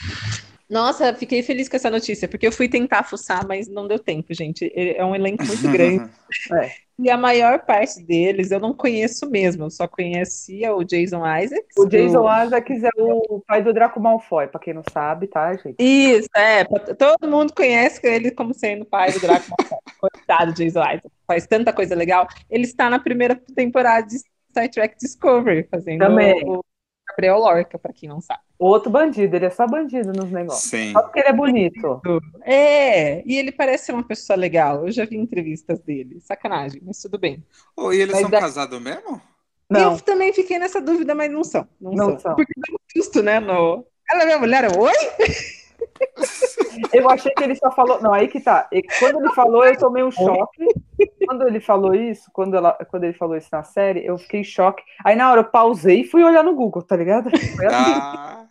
[0.70, 4.34] Nossa, fiquei feliz com essa notícia, porque eu fui tentar fuçar, mas não deu tempo,
[4.34, 4.72] gente.
[4.76, 6.10] É um elenco muito grande.
[6.54, 6.72] é.
[7.00, 11.76] E a maior parte deles eu não conheço mesmo, eu só conhecia o Jason Isaacs.
[11.78, 12.46] O Jason do...
[12.46, 15.76] Isaacs é o pai do Draco Malfoy, pra quem não sabe, tá, gente?
[15.80, 16.64] Isso, é.
[16.94, 19.80] Todo mundo conhece ele como sendo o pai do Draco Malfoy.
[20.00, 21.12] Coitado, Jason Isaacs.
[21.26, 22.28] Faz tanta coisa legal.
[22.50, 24.20] Ele está na primeira temporada de
[24.52, 26.44] Star Trek Discovery, fazendo Também.
[26.46, 26.64] o
[27.10, 28.42] Gabriel Lorca, pra quem não sabe.
[28.58, 30.70] Outro bandido, ele é só bandido nos negócios.
[30.70, 30.92] Sim.
[30.94, 32.02] Só porque ele é bonito.
[32.44, 34.86] É, e ele parece ser uma pessoa legal.
[34.86, 36.20] Eu já vi entrevistas dele.
[36.22, 37.44] Sacanagem, mas tudo bem.
[37.76, 38.40] Oh, e eles mas são da...
[38.40, 39.22] casados mesmo?
[39.70, 39.94] Não.
[39.94, 41.68] Eu também fiquei nessa dúvida, mas não são.
[41.80, 42.20] Não, não são.
[42.20, 42.36] são.
[42.36, 43.40] Porque deu um susto, né?
[43.40, 43.86] No...
[44.10, 44.94] Ela é minha mulher, oi?
[46.94, 48.02] Eu achei que ele só falou.
[48.02, 48.68] Não, aí que tá.
[49.00, 50.66] Quando ele falou, eu tomei um choque.
[51.26, 54.44] quando ele falou isso, quando, ela, quando ele falou isso na série, eu fiquei em
[54.44, 54.84] choque.
[55.06, 57.30] Aí na hora eu pausei e fui olhar no Google, tá ligado?
[57.34, 57.66] Assim.
[57.72, 58.46] Ah,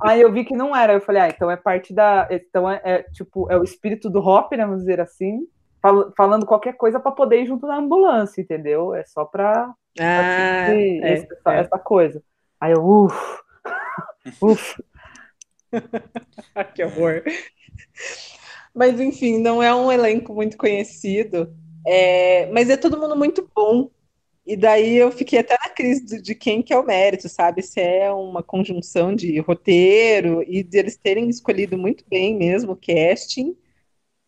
[0.00, 0.92] Aí eu vi que não era.
[0.94, 2.26] Eu falei, ah, então é parte da.
[2.30, 4.64] Então é, é, tipo, é o espírito do Hop, né?
[4.64, 5.46] Vamos dizer assim,
[5.80, 8.94] fal- falando qualquer coisa para poder ir junto na ambulância, entendeu?
[8.94, 11.58] É só pra Ah, é, essa, essa- é.
[11.60, 12.22] essa coisa.
[12.60, 13.40] Aí eu, uff,
[14.42, 14.82] uff.
[16.54, 17.22] Ah, que horror.
[18.74, 21.54] Mas, enfim, não é um elenco muito conhecido,
[21.86, 23.90] é, mas é todo mundo muito bom.
[24.46, 27.62] E daí eu fiquei até na crise de, quem que é o mérito, sabe?
[27.62, 32.76] Se é uma conjunção de roteiro e de eles terem escolhido muito bem mesmo o
[32.76, 33.56] casting,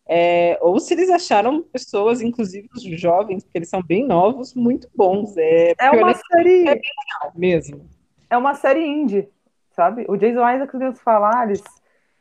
[0.07, 4.89] é, ou se eles acharam pessoas, inclusive os jovens, porque eles são bem novos, muito
[4.95, 5.35] bons.
[5.37, 7.89] É, É uma série, é legal mesmo.
[8.29, 9.29] é uma série indie,
[9.75, 10.05] sabe?
[10.07, 11.63] O Jason Isaac, Deus falar, eles,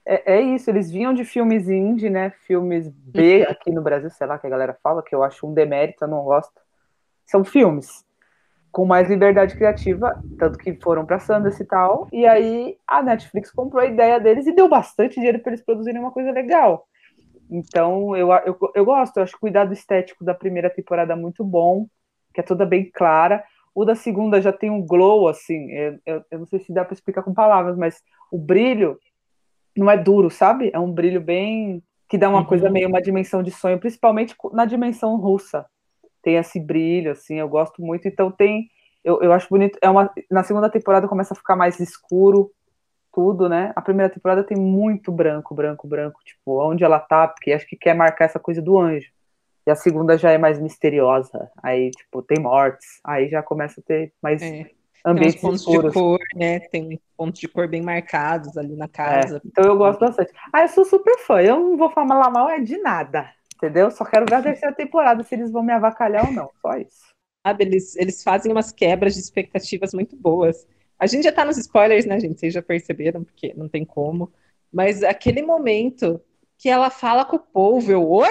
[0.05, 2.31] é, é isso, eles vinham de filmes indie, né?
[2.47, 5.55] Filmes B aqui no Brasil, sei lá que a galera fala, que eu acho um
[5.55, 6.61] demérito, eu não gosto.
[7.25, 8.05] São filmes
[8.75, 12.09] com mais liberdade criativa, tanto que foram para Sundance e tal.
[12.13, 16.01] E aí a Netflix comprou a ideia deles e deu bastante dinheiro para eles produzirem
[16.01, 16.85] uma coisa legal.
[17.49, 21.87] Então eu, eu, eu gosto, eu acho o cuidado estético da primeira temporada muito bom,
[22.35, 23.45] que é toda bem clara.
[23.75, 26.85] O da segunda já tem um glow, assim, eu, eu, eu não sei se dá
[26.85, 28.99] para explicar com palavras, mas o brilho
[29.77, 30.71] não é duro, sabe?
[30.73, 31.83] É um brilho bem.
[32.09, 32.47] que dá uma Uhum.
[32.47, 35.67] coisa meio uma dimensão de sonho, principalmente na dimensão russa.
[36.23, 38.09] Tem esse brilho, assim, eu gosto muito.
[38.09, 38.69] Então tem.
[39.05, 39.79] Eu, eu acho bonito.
[39.83, 42.51] É uma, na segunda temporada começa a ficar mais escuro,
[43.13, 43.73] tudo, né?
[43.77, 47.77] A primeira temporada tem muito branco, branco, branco, tipo, onde ela tá, porque acho que
[47.77, 49.09] quer marcar essa coisa do anjo.
[49.67, 51.51] E a segunda já é mais misteriosa.
[51.63, 53.01] Aí, tipo, tem mortes.
[53.05, 54.51] Aí já começa a ter mais É.
[54.51, 55.93] Tem ambientes pontos escuros.
[55.93, 56.61] de cor, né?
[56.61, 59.41] Tem pontos de cor bem marcados ali na É, casa.
[59.45, 60.33] então eu gosto bastante.
[60.53, 61.43] Ah, eu sou super fã.
[61.43, 63.31] Eu não vou falar mal é de nada.
[63.57, 63.91] Entendeu?
[63.91, 66.51] Só quero ver a terceira temporada, se eles vão me avacalhar ou não.
[66.61, 67.05] Só isso.
[67.47, 67.65] sabe?
[67.65, 70.67] Eles, eles fazem umas quebras de expectativas muito boas.
[70.99, 72.41] A gente já tá nos spoilers, né, gente?
[72.41, 74.33] Vocês já perceberam, porque não tem como.
[74.73, 76.19] Mas aquele momento
[76.59, 78.29] que ela fala com o povo, eu, oi?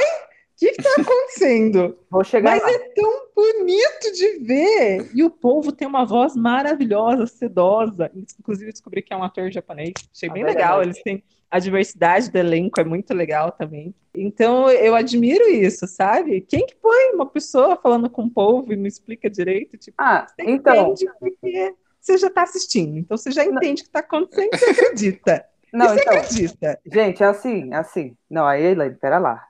[0.63, 1.97] O que que tá acontecendo?
[2.09, 2.71] Vou chegar Mas lá.
[2.71, 5.09] é tão bonito de ver!
[5.13, 8.09] E o povo tem uma voz maravilhosa, sedosa.
[8.39, 9.93] Inclusive, descobri que é um ator japonês.
[10.15, 10.63] Achei Ah, bem verdade.
[10.65, 10.83] legal.
[10.83, 13.93] Eles têm a diversidade do elenco, é muito legal também.
[14.15, 16.41] Então, eu admiro isso, sabe?
[16.41, 19.77] Quem que põe uma pessoa falando com o povo e não explica direito?
[19.77, 20.91] Tipo, Ah, você então.
[20.93, 22.97] entende porque você já tá assistindo.
[22.97, 25.45] Então, você já entende o que tá acontecendo e você acredita.
[25.73, 26.13] Não, você então.
[26.17, 26.79] acredita.
[26.85, 28.15] Gente, é assim, é assim.
[28.29, 29.43] Não, aí, Elaine, pera lá.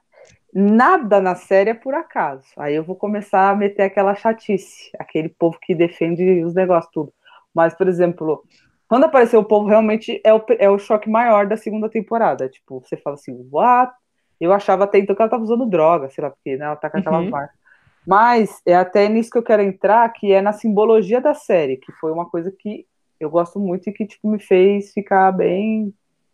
[0.54, 2.46] Nada na série é por acaso.
[2.58, 7.14] Aí eu vou começar a meter aquela chatice, aquele povo que defende os negócios tudo.
[7.54, 8.44] Mas, por exemplo,
[8.88, 12.48] quando apareceu o povo, realmente é o, é o choque maior da segunda temporada.
[12.48, 13.92] Tipo, você fala assim, what?
[14.40, 16.90] Eu achava até então que ela tava usando droga, sei lá, porque né, ela tá
[16.90, 17.32] com aquelas Uhum.
[18.06, 21.92] Mas é até nisso que eu quero entrar, que é na simbologia da série, que
[21.94, 22.86] foi uma coisa que
[23.18, 25.94] eu gosto muito e que tipo, me fez ficar bem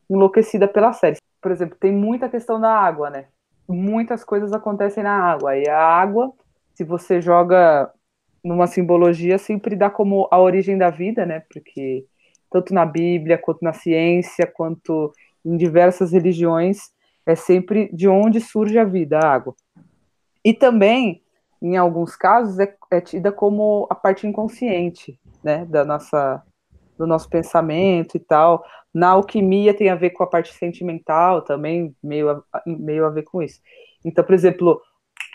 [0.10, 1.18] enlouquecida pela série.
[1.40, 3.28] Por exemplo, tem muita questão da água, né?
[3.70, 5.56] Muitas coisas acontecem na água.
[5.56, 6.34] E a água,
[6.74, 7.92] se você joga
[8.44, 11.44] numa simbologia, sempre dá como a origem da vida, né?
[11.52, 12.06] Porque
[12.50, 15.14] tanto na Bíblia, quanto na ciência, quanto
[15.46, 16.80] em diversas religiões,
[17.26, 19.56] é sempre de onde surge a vida, a água.
[20.44, 21.22] E também,
[21.62, 25.66] em alguns casos, é, é tida como a parte inconsciente, né?
[25.66, 26.42] Da nossa,
[27.00, 28.64] do nosso pensamento e tal.
[28.94, 33.24] Na alquimia tem a ver com a parte sentimental também, meio a, meio a ver
[33.24, 33.60] com isso.
[34.04, 34.82] Então, por exemplo,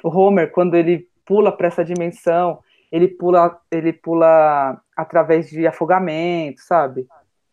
[0.04, 2.58] o Homer, quando ele pula para essa dimensão,
[2.92, 7.06] ele pula, ele pula através de afogamento, sabe?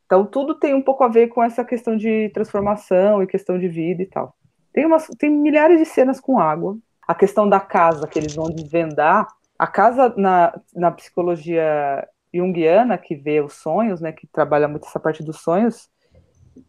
[0.05, 3.69] Então, tudo tem um pouco a ver com essa questão de transformação e questão de
[3.69, 4.35] vida e tal.
[4.73, 6.77] Tem, umas, tem milhares de cenas com água.
[7.07, 9.25] A questão da casa que eles vão desvendar.
[9.57, 14.99] A casa, na, na psicologia junguiana, que vê os sonhos, né, que trabalha muito essa
[14.99, 15.89] parte dos sonhos,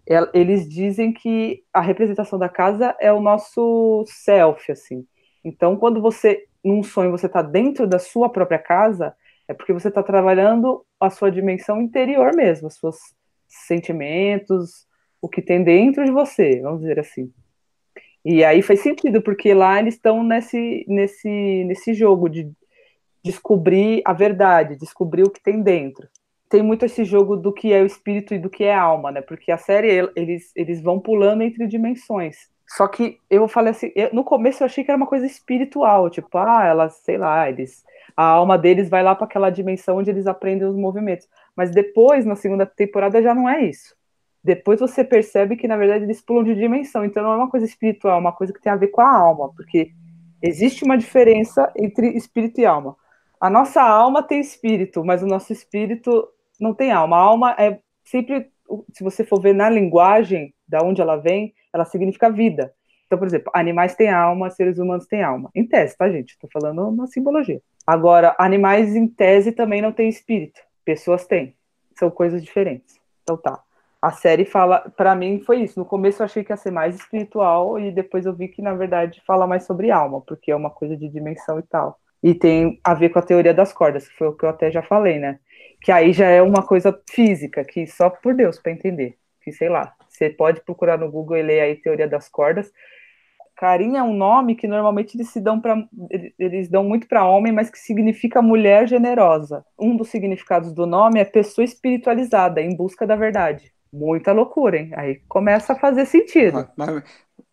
[0.07, 5.07] el- eles dizem que a representação da casa é o nosso self, assim.
[5.45, 9.15] Então, quando você, num sonho, você está dentro da sua própria casa,
[9.49, 12.97] é porque você está trabalhando a sua dimensão interior mesmo, os seus
[13.49, 14.87] sentimentos,
[15.21, 17.31] o que tem dentro de você, vamos dizer assim.
[18.25, 21.29] E aí faz sentido, porque lá eles estão nesse, nesse,
[21.65, 22.51] nesse jogo de
[23.25, 26.09] descobrir a verdade, descobrir o que tem dentro.
[26.49, 29.11] Tem muito esse jogo do que é o espírito e do que é a alma,
[29.11, 29.23] né?
[29.23, 32.37] Porque a série, eles, eles vão pulando entre dimensões.
[32.69, 36.11] Só que eu falei assim, eu- no começo eu achei que era uma coisa espiritual,
[36.11, 37.85] tipo, ah, elas, sei lá, eles,
[38.17, 41.29] a alma deles vai lá para aquela dimensão onde eles aprendem os movimentos.
[41.57, 43.95] Mas depois, na segunda temporada, já não é isso.
[44.45, 47.05] Depois você percebe que, na verdade, eles pulam de dimensão.
[47.05, 49.09] Então não é uma coisa espiritual, é uma coisa que tem a ver com a
[49.17, 49.93] alma, porque
[50.43, 52.97] Existe uma diferença entre espírito e alma.
[53.43, 56.29] A nossa alma tem espírito, mas o nosso espírito
[56.61, 57.17] não tem alma.
[57.17, 58.53] A alma é sempre,
[58.93, 62.73] se você for ver na linguagem, da onde ela vem, ela significa vida.
[63.05, 65.51] Então, por exemplo, animais têm alma, seres humanos têm alma.
[65.57, 66.35] Em tese, tá, gente?
[66.35, 67.61] Estou falando uma simbologia.
[67.85, 70.61] Agora, animais em tese também não têm espírito.
[70.85, 71.57] Pessoas têm.
[71.99, 72.95] São coisas diferentes.
[73.25, 73.61] Então tá.
[74.01, 75.81] A série fala, para mim foi isso.
[75.81, 78.73] No começo eu achei que ia ser mais espiritual e depois eu vi que na
[78.73, 81.99] verdade fala mais sobre alma, porque é uma coisa de dimensão e tal.
[82.23, 84.71] E tem a ver com a teoria das cordas, que foi o que eu até
[84.71, 85.39] já falei, né?
[85.81, 89.17] Que aí já é uma coisa física, que só por Deus para entender.
[89.43, 92.73] Que sei lá, você pode procurar no Google e ler aí teoria das cordas.
[93.57, 95.77] Carinha é um nome que normalmente eles se dão para
[96.39, 99.65] eles dão muito para homem, mas que significa mulher generosa.
[99.79, 103.73] Um dos significados do nome é pessoa espiritualizada, em busca da verdade.
[103.93, 104.91] Muita loucura, hein?
[104.95, 106.69] Aí começa a fazer sentido.
[106.77, 107.05] Mas,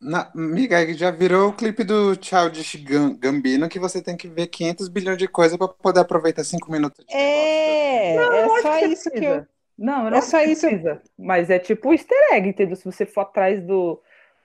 [0.02, 2.76] na, amiga, já virou o clipe do Childish
[3.20, 7.06] Gambino que você tem que ver 500 bilhões de coisas para poder aproveitar 5 minutos
[7.06, 9.44] de É, Não, é eu só acho que isso que eu.
[9.44, 9.48] precisa.
[9.78, 10.68] Não, eu não É acho só que isso.
[10.68, 11.02] precisa.
[11.18, 12.76] Mas é tipo o easter egg, entendeu?
[12.76, 14.02] Se você for atrás do.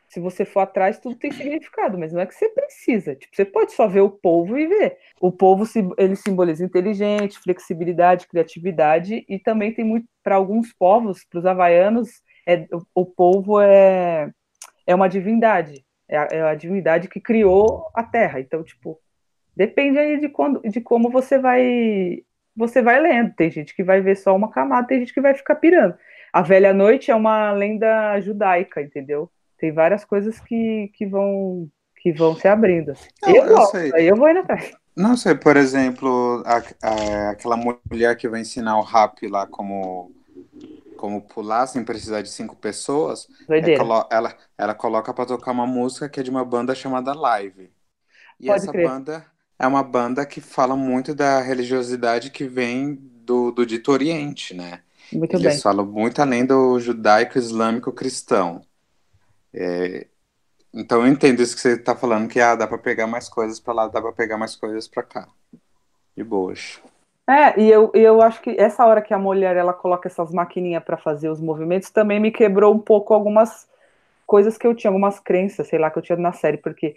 [0.08, 3.16] Se você for atrás, tudo tem significado, mas não é que você precisa.
[3.16, 4.98] Tipo, você pode só ver o povo e ver.
[5.20, 5.64] O povo
[5.98, 12.22] ele simboliza inteligente, flexibilidade, criatividade e também tem muito para alguns povos, para os havaianos,
[12.46, 14.30] é, o, o povo é
[14.86, 18.40] é uma divindade, é a, é a divindade que criou a Terra.
[18.40, 18.98] Então, tipo,
[19.56, 22.22] depende aí de quando, de como você vai
[22.56, 23.32] você vai lendo.
[23.34, 25.96] Tem gente que vai ver só uma camada, tem gente que vai ficar pirando.
[26.32, 29.30] A Velha Noite é uma lenda judaica, entendeu?
[29.58, 32.90] Tem várias coisas que, que vão que vão se abrindo.
[32.90, 33.08] assim.
[33.22, 34.72] Não, eu eu gosto, aí eu vou indo atrás.
[34.94, 40.12] Não sei, por exemplo, a- a- aquela mulher que vai ensinar o rap lá como,
[40.94, 43.28] como pular sem precisar de cinco pessoas,
[43.60, 47.14] é, colo- ela, ela coloca pra tocar uma música que é de uma banda chamada
[47.14, 47.72] Live.
[48.40, 48.74] E Pode essa crer.
[48.74, 49.26] banda
[49.58, 54.82] é uma banda que fala muito da religiosidade que vem do, do Dito Oriente, né?
[55.10, 55.62] Muito Eles bem.
[55.62, 58.62] falam muito além do judaico, islâmico, cristão.
[59.52, 60.06] É,
[60.74, 63.60] então eu entendo isso que você está falando, que ah, dá para pegar mais coisas
[63.60, 65.28] para lá, dá para pegar mais coisas para cá.
[66.16, 66.80] De boas.
[67.28, 70.84] É, e eu, eu acho que essa hora que a mulher ela coloca essas maquininhas
[70.84, 73.66] para fazer os movimentos também me quebrou um pouco algumas
[74.26, 76.94] coisas que eu tinha, algumas crenças, sei lá, que eu tinha na série, porque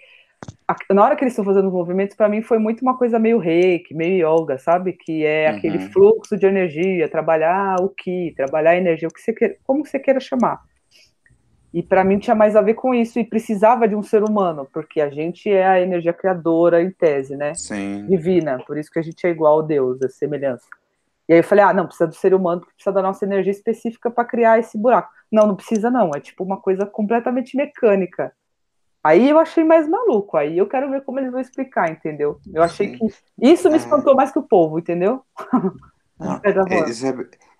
[0.68, 3.20] a- na hora que eles estão fazendo os movimentos, para mim foi muito uma coisa
[3.20, 4.94] meio reiki, meio yoga, sabe?
[4.94, 5.50] Que é Uhum.
[5.50, 9.86] aquele fluxo de energia, trabalhar o ki, trabalhar a energia, o que você quer, como
[9.86, 10.60] você queira chamar.
[11.78, 14.68] E para mim tinha mais a ver com isso e precisava de um ser humano,
[14.74, 17.54] porque a gente é a energia criadora em tese, né?
[17.54, 18.08] Sim.
[18.08, 20.66] divina, por isso que a gente é igual a Deus, a semelhança.
[21.30, 24.10] E aí eu falei, ah, não, precisa do ser humano, precisa da nossa energia específica
[24.10, 25.12] para criar esse buraco.
[25.32, 28.34] Não, não precisa não, é tipo uma coisa completamente mecânica.
[29.04, 32.40] Aí eu achei mais maluco, aí eu quero ver como eles vão explicar, entendeu?
[32.52, 32.98] Eu achei Sim.
[32.98, 33.78] que isso me É.
[33.78, 35.22] espantou mais que o povo, entendeu?
[36.20, 37.14] Não, é, isso é-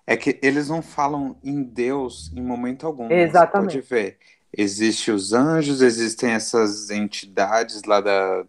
[0.08, 3.12] é que eles não falam em Deus em momento algum.
[3.12, 3.72] Exatamente.
[3.72, 4.18] Você pode ver.
[4.50, 8.46] Existem os anjos, existem essas entidades lá da,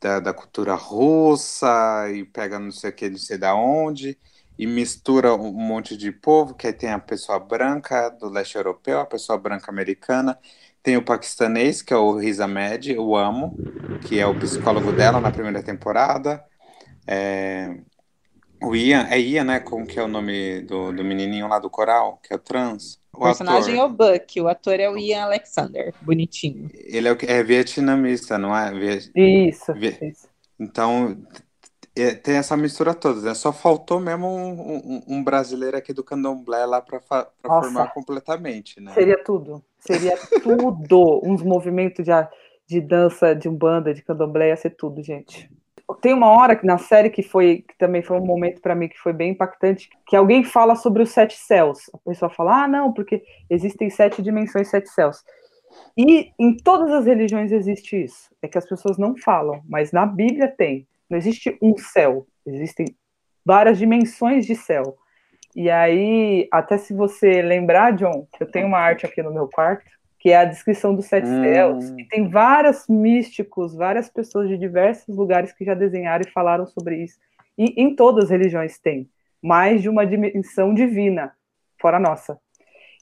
[0.00, 4.16] da, da cultura russa e pega não sei o que, não sei da onde,
[4.56, 9.00] e mistura um monte de povo, que aí tem a pessoa branca do leste europeu,
[9.00, 10.38] a pessoa branca americana,
[10.80, 13.56] tem o paquistanês, que é o Riz Ahmed, eu amo,
[14.06, 16.44] que é o psicólogo dela na primeira temporada.
[17.04, 17.78] É,
[18.64, 19.60] o Ian, é Ian, né?
[19.60, 22.98] Como que é o nome do, do menininho lá do coral, que é o trans?
[23.12, 26.70] O personagem é ator, o Buck, o ator é o Ian Alexander, bonitinho.
[26.72, 28.72] ele é, o que- é vietnamita, não é?
[28.72, 29.12] Vie-
[29.48, 30.28] Isso, Vi- isso.
[30.58, 31.16] Então,
[31.96, 33.34] é, tem essa mistura toda, né?
[33.34, 37.00] Só faltou mesmo um, um- um brasileiro aqui do candomblé lá para
[37.46, 38.92] formar completamente, né?
[38.92, 39.62] Seria tudo.
[39.80, 41.20] Seria tudo.
[41.24, 42.12] Uns movimentos de,
[42.66, 45.50] de dança, de umbanda, de candomblé, ia ser tudo, gente.
[46.00, 48.98] Tem uma hora na série que foi, que também foi um momento para mim que
[48.98, 51.90] foi bem impactante, que alguém fala sobre os sete céus.
[51.92, 55.24] A pessoa fala, ah, não, porque existem sete dimensões, sete céus.
[55.96, 58.30] E em todas as religiões existe isso.
[58.40, 60.86] É que as pessoas não falam, mas na Bíblia tem.
[61.08, 62.86] Não existe um céu, existem
[63.44, 64.96] várias dimensões de céu.
[65.54, 69.90] E aí, até se você lembrar, John, eu tenho uma arte aqui no meu quarto,
[70.22, 71.42] que é a descrição dos sete Hum.
[71.42, 71.90] céus.
[71.98, 77.02] E tem vários místicos, várias pessoas de diversos lugares que já desenharam e falaram sobre
[77.02, 77.18] isso.
[77.58, 79.10] E em todas as religiões tem
[79.42, 81.32] mais de uma dimensão divina,
[81.80, 82.38] fora a nossa.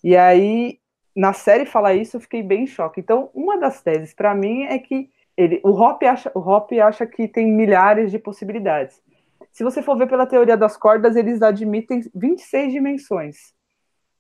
[0.02, 0.78] E aí,
[1.14, 3.00] na série fala isso, eu fiquei bem em choque.
[3.00, 7.06] Então, uma das teses para mim é que ele, o Hop acha, o Hop acha
[7.06, 8.98] que tem milhares de possibilidades.
[9.52, 13.52] Se você for ver pela teoria das cordas, eles admitem 26 dimensões.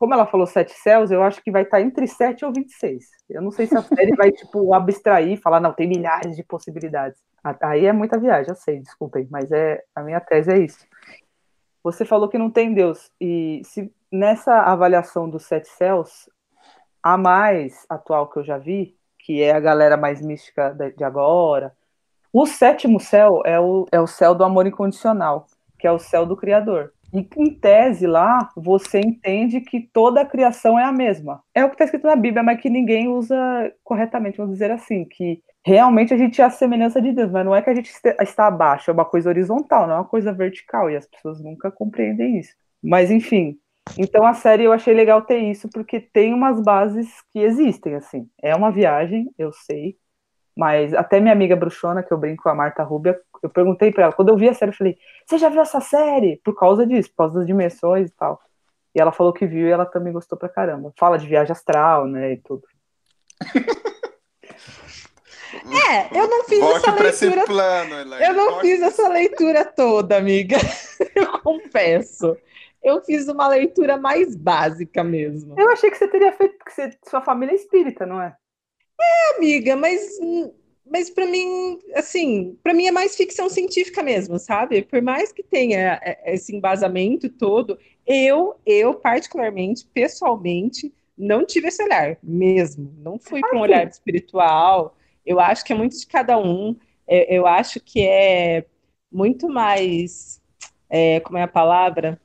[0.00, 3.04] Como ela falou sete céus, eu acho que vai estar entre 7 ou 26.
[3.28, 7.20] Eu não sei se a série vai, tipo, abstrair, falar, não, tem milhares de possibilidades.
[7.60, 10.86] Aí é muita viagem, eu sei, desculpem, mas é a minha tese é isso.
[11.84, 16.30] Você falou que não tem Deus, e se nessa avaliação dos sete céus,
[17.02, 21.76] a mais atual que eu já vi, que é a galera mais mística de agora,
[22.32, 25.46] o sétimo céu é o, é o céu do amor incondicional,
[25.78, 26.90] que é o céu do Criador.
[27.12, 31.42] E em tese lá, você entende que toda a criação é a mesma.
[31.54, 33.36] É o que está escrito na Bíblia, mas que ninguém usa
[33.82, 37.54] corretamente, vamos dizer assim, que realmente a gente é a semelhança de Deus, mas não
[37.54, 40.90] é que a gente está abaixo, é uma coisa horizontal, não é uma coisa vertical,
[40.90, 42.54] e as pessoas nunca compreendem isso.
[42.82, 43.58] Mas enfim,
[43.98, 48.28] então a série eu achei legal ter isso, porque tem umas bases que existem, assim.
[48.42, 49.96] É uma viagem, eu sei,
[50.60, 54.04] mas até minha amiga bruxona, que eu brinco com a Marta Rubia, eu perguntei para
[54.04, 56.38] ela, quando eu vi a série, eu falei, você já viu essa série?
[56.44, 58.38] Por causa disso, por causa das dimensões e tal.
[58.94, 60.92] E ela falou que viu e ela também gostou pra caramba.
[60.98, 62.62] Fala de viagem astral, né, e tudo.
[65.90, 67.44] É, eu não fiz Volte essa leitura.
[67.44, 70.56] Plano, eu não Volte fiz essa leitura toda, amiga.
[71.12, 72.36] Eu confesso.
[72.80, 75.56] Eu fiz uma leitura mais básica mesmo.
[75.58, 78.36] Eu achei que você teria feito, porque você, sua família é espírita, não é?
[79.36, 80.18] Amiga, mas,
[80.90, 84.82] mas para mim, assim, para mim é mais ficção científica mesmo, sabe?
[84.82, 91.82] Por mais que tenha é, esse embasamento todo, eu, eu particularmente, pessoalmente, não tive esse
[91.82, 92.92] olhar mesmo.
[92.98, 94.96] Não fui com um olhar espiritual.
[95.24, 96.76] Eu acho que é muito de cada um.
[97.06, 98.64] É, eu acho que é
[99.12, 100.40] muito mais,
[100.88, 102.20] é, como é a palavra?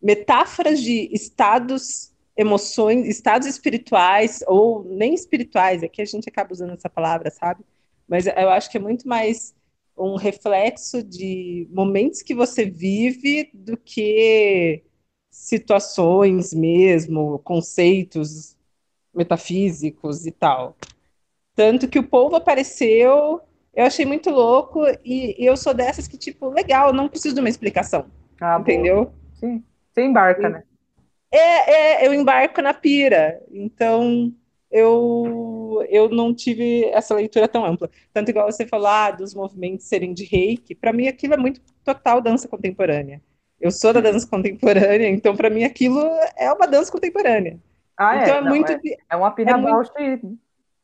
[0.00, 6.88] Metáforas de estados emoções, estados espirituais, ou nem espirituais, aqui a gente acaba usando essa
[6.88, 7.64] palavra, sabe?
[8.06, 9.52] Mas eu acho que é muito mais
[9.96, 14.84] um reflexo de momentos que você vive do que
[15.28, 18.56] situações mesmo, conceitos
[19.12, 20.76] metafísicos e tal.
[21.56, 23.40] Tanto que o povo apareceu,
[23.74, 27.40] eu achei muito louco, e, e eu sou dessas que, tipo, legal, não preciso de
[27.40, 28.06] uma explicação.
[28.40, 29.06] Ah, entendeu?
[29.06, 29.14] Boa.
[29.34, 29.64] Sim.
[29.92, 30.62] Você embarca, e, né?
[31.30, 33.42] É, é, eu embarco na pira.
[33.50, 34.32] Então,
[34.70, 37.90] eu, eu não tive essa leitura tão ampla.
[38.12, 41.60] Tanto igual você falar ah, dos movimentos serem de reiki, para mim aquilo é muito
[41.84, 43.20] total dança contemporânea.
[43.60, 46.00] Eu sou da dança contemporânea, então para mim aquilo
[46.36, 47.58] é uma dança contemporânea.
[47.96, 48.22] Ah, é?
[48.22, 48.72] então é, é não, muito.
[48.72, 49.92] É, é uma pina é Bausch.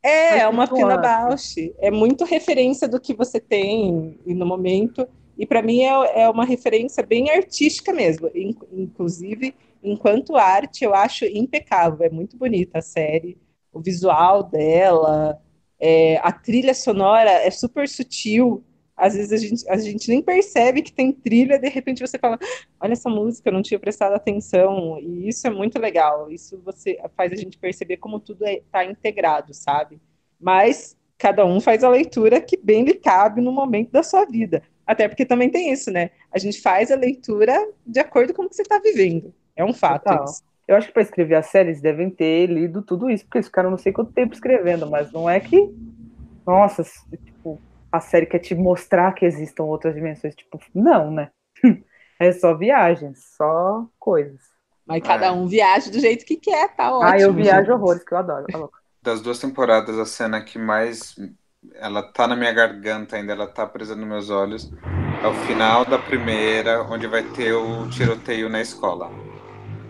[0.02, 1.74] É, é uma pina Bausch.
[1.78, 5.06] É muito referência do que você tem no momento.
[5.36, 8.30] E para mim é, é uma referência bem artística mesmo.
[8.72, 12.06] Inclusive, enquanto arte, eu acho impecável.
[12.06, 13.38] É muito bonita a série,
[13.72, 15.40] o visual dela,
[15.78, 18.64] é, a trilha sonora é super sutil.
[18.96, 22.38] Às vezes a gente, a gente nem percebe que tem trilha, de repente você fala:
[22.80, 24.98] Olha essa música, eu não tinha prestado atenção.
[25.00, 26.30] E isso é muito legal.
[26.30, 30.00] Isso você faz a gente perceber como tudo está é, integrado, sabe?
[30.40, 34.62] Mas cada um faz a leitura que bem lhe cabe no momento da sua vida.
[34.86, 36.10] Até porque também tem isso, né?
[36.30, 37.54] A gente faz a leitura
[37.86, 39.34] de acordo com o que você está vivendo.
[39.56, 40.42] É um fato isso.
[40.66, 43.70] Eu acho que para escrever as séries devem ter lido tudo isso, porque eles ficaram
[43.70, 45.70] não sei quanto tempo escrevendo, mas não é que.
[46.46, 46.82] Nossa,
[47.24, 47.60] tipo,
[47.92, 50.34] a série quer te mostrar que existam outras dimensões.
[50.34, 51.30] Tipo, não, né?
[52.16, 54.40] É só viagens, só coisas.
[54.86, 57.10] Mas cada um viaja do jeito que quer, tá ótimo.
[57.10, 58.46] Ah, eu viajo horrores, que eu adoro.
[58.46, 58.68] Tá
[59.02, 61.16] das duas temporadas, a cena que mais
[61.74, 64.70] ela tá na minha garganta ainda, ela tá presa nos meus olhos.
[65.22, 69.10] É o final da primeira, onde vai ter o tiroteio na escola.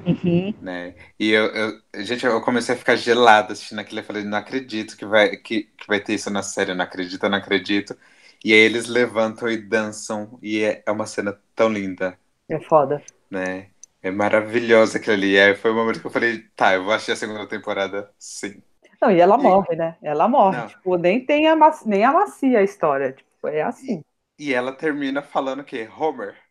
[0.07, 0.55] Uhum.
[0.61, 0.95] Né?
[1.19, 4.01] E eu, eu, gente, eu comecei a ficar gelada assistindo aquilo.
[4.01, 6.85] Eu falei, não acredito que vai, que, que vai ter isso na série, eu não
[6.85, 7.97] acredito, eu não acredito.
[8.45, 12.19] E aí eles levantam e dançam, e é, é uma cena tão linda.
[12.49, 13.03] É foda.
[13.31, 13.71] Né?
[14.03, 15.33] É maravilhosa aquilo ali.
[15.33, 18.11] E aí foi o momento que eu falei, tá, eu vou assistir a segunda temporada,
[18.19, 18.63] sim.
[19.01, 19.43] Não, e ela e...
[19.43, 19.97] morre, né?
[20.03, 20.59] Ela morre.
[20.59, 20.67] Não.
[20.67, 23.13] Tipo, nem tem a, nem amacia a história.
[23.13, 24.03] Tipo, é assim.
[24.39, 26.44] E, e ela termina falando que Homer.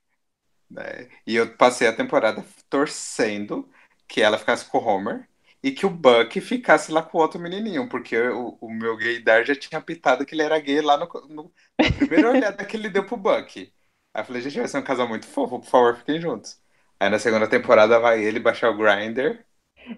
[0.73, 1.09] Né?
[1.25, 3.69] E eu passei a temporada torcendo
[4.07, 5.27] que ela ficasse com o Homer
[5.61, 9.45] e que o Buck ficasse lá com o outro menininho, porque o, o meu gaydar
[9.45, 12.89] já tinha pitado que ele era gay lá no, no na primeira olhada que ele
[12.89, 13.71] deu pro Buck.
[14.13, 16.59] Aí eu falei, gente, vai ser um casal muito fofo, por favor, fiquem juntos.
[16.99, 19.45] Aí na segunda temporada vai ele baixar o Grinder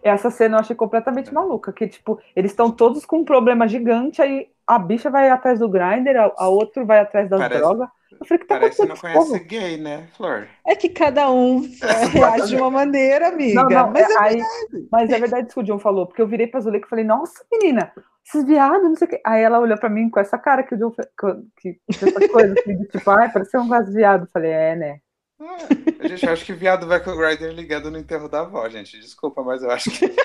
[0.04, 4.22] essa cena eu achei completamente maluca, que, tipo, eles estão todos com um problema gigante,
[4.22, 7.88] aí a bicha vai atrás do grinder, a, a outro vai atrás das parece, drogas.
[8.20, 9.46] Eu falei, que tá parece que não conhece povo?
[9.46, 10.48] gay, né, Flor?
[10.66, 11.62] É que cada um
[12.12, 13.64] reage de uma maneira, amiga.
[13.64, 14.42] Não, não, mas, é, é aí,
[14.92, 17.06] mas é verdade isso que o John falou, porque eu virei pra Zuleika e falei,
[17.06, 17.92] nossa, menina,
[18.26, 19.22] esses viados, não sei o quê.
[19.26, 20.92] Aí ela olhou pra mim com essa cara que o John
[21.60, 24.24] que, que essa coisa, assim, de, tipo, ai, pareceu um vaso viado.
[24.24, 25.00] Eu falei, é, né?
[26.00, 28.68] É, gente, eu acho que viado vai com o Ryder ligado no enterro da avó,
[28.70, 29.00] gente.
[29.00, 30.06] Desculpa, mas eu acho que.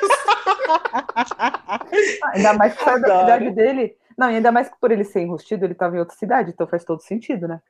[2.32, 3.97] ainda mais que saiu da cidade dele.
[4.16, 6.66] Não, e ainda mais que por ele ser enrustido, ele estava em outra cidade, então
[6.66, 7.61] faz todo sentido, né?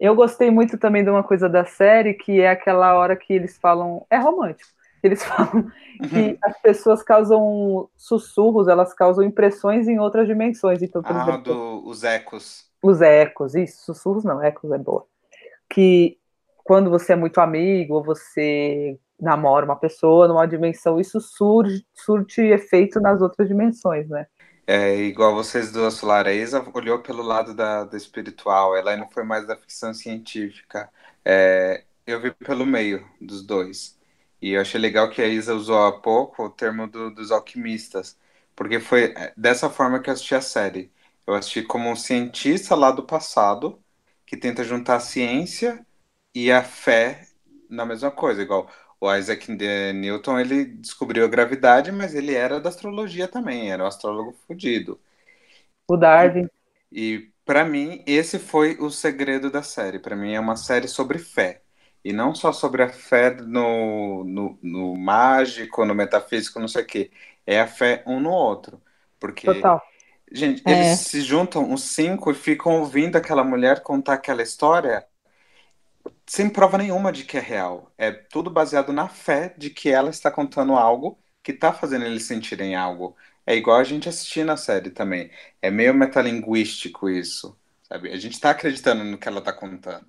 [0.00, 3.58] Eu gostei muito também de uma coisa da série, que é aquela hora que eles
[3.58, 4.06] falam.
[4.08, 4.70] É romântico.
[5.02, 5.70] Eles falam
[6.08, 6.38] que uhum.
[6.42, 10.82] as pessoas causam sussurros, elas causam impressões em outras dimensões.
[10.82, 12.70] Então, por ah, exemplo, do, os ecos.
[12.82, 15.04] Os ecos, isso, sussurros não, ecos é boa.
[15.68, 16.18] Que
[16.64, 22.40] quando você é muito amigo ou você namora uma pessoa numa dimensão, isso surge, surte
[22.40, 24.26] efeito nas outras dimensões, né?
[24.72, 29.10] É igual vocês duas falaram, a Isa olhou pelo lado da, da espiritual, ela não
[29.10, 30.88] foi mais da ficção científica.
[31.24, 33.98] É, eu vi pelo meio dos dois.
[34.40, 38.16] E eu achei legal que a Isa usou há pouco o termo do, dos alquimistas,
[38.54, 40.92] porque foi é, dessa forma que eu assisti a série.
[41.26, 43.82] Eu assisti como um cientista lá do passado
[44.24, 45.84] que tenta juntar a ciência
[46.34, 47.26] e a fé
[47.68, 48.70] na mesma coisa, igual
[49.00, 49.50] o Isaac
[49.94, 55.00] Newton, ele descobriu a gravidade, mas ele era da astrologia também, era um astrólogo fodido.
[55.88, 56.48] O Darwin.
[56.92, 59.98] E, e para mim, esse foi o segredo da série.
[59.98, 61.62] Para mim, é uma série sobre fé.
[62.04, 66.86] E não só sobre a fé no, no, no mágico, no metafísico, não sei o
[66.86, 67.10] quê.
[67.46, 68.80] É a fé um no outro.
[69.18, 69.82] Porque, Total.
[70.30, 70.72] gente, é.
[70.72, 75.06] eles se juntam, os cinco, e ficam ouvindo aquela mulher contar aquela história
[76.30, 77.92] sem prova nenhuma de que é real.
[77.98, 82.22] É tudo baseado na fé de que ela está contando algo que está fazendo eles
[82.24, 83.16] sentirem algo.
[83.44, 85.28] É igual a gente assistir na série também.
[85.60, 88.12] É meio metalinguístico isso, sabe?
[88.12, 90.06] A gente está acreditando no que ela está contando.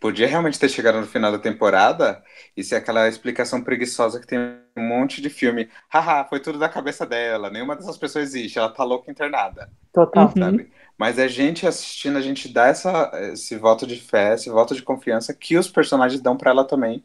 [0.00, 2.22] Podia realmente ter chegado no final da temporada
[2.56, 4.38] e ser aquela explicação preguiçosa que tem
[4.76, 5.68] um monte de filme.
[5.88, 9.70] Haha, foi tudo da cabeça dela, nenhuma dessas pessoas existe, ela tá louca internada.
[9.92, 10.32] Total.
[10.36, 10.62] Sabe?
[10.62, 10.68] Uhum.
[10.96, 14.82] Mas a gente assistindo, a gente dá essa, esse voto de fé, esse voto de
[14.82, 17.04] confiança que os personagens dão para ela também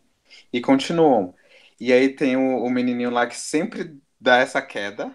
[0.51, 1.33] e continuam.
[1.79, 5.11] E aí tem o, o, menininho lá que sempre dá essa queda.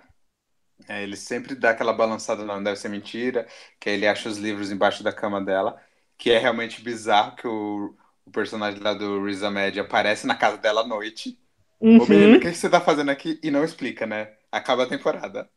[0.89, 3.47] É, ele sempre dá aquela balançada, não deve ser mentira,
[3.81, 5.81] que aí ele acha os livros embaixo da cama dela
[6.19, 7.95] que é realmente bizarro que o,
[8.27, 11.39] o personagem lá do Riz Ahmed aparece na casa dela à noite.
[11.81, 12.03] Uhum.
[12.03, 13.39] Ô menino, o que você tá fazendo aqui?
[13.43, 14.33] E não explica, né?
[14.51, 15.49] Acaba a temporada.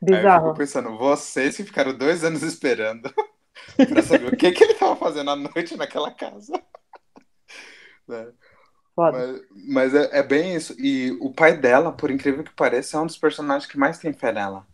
[0.00, 0.28] Bizarro.
[0.28, 3.12] Aí eu fico pensando, vocês que ficaram dois anos esperando
[3.76, 6.52] pra saber o que, que ele tava fazendo à noite naquela casa.
[8.06, 8.32] né?
[8.96, 10.76] Mas, mas é, é, bem isso.
[10.78, 14.12] E o pai dela, por incrível que pareça, é um dos personagens que mais tem
[14.12, 14.64] fé nela.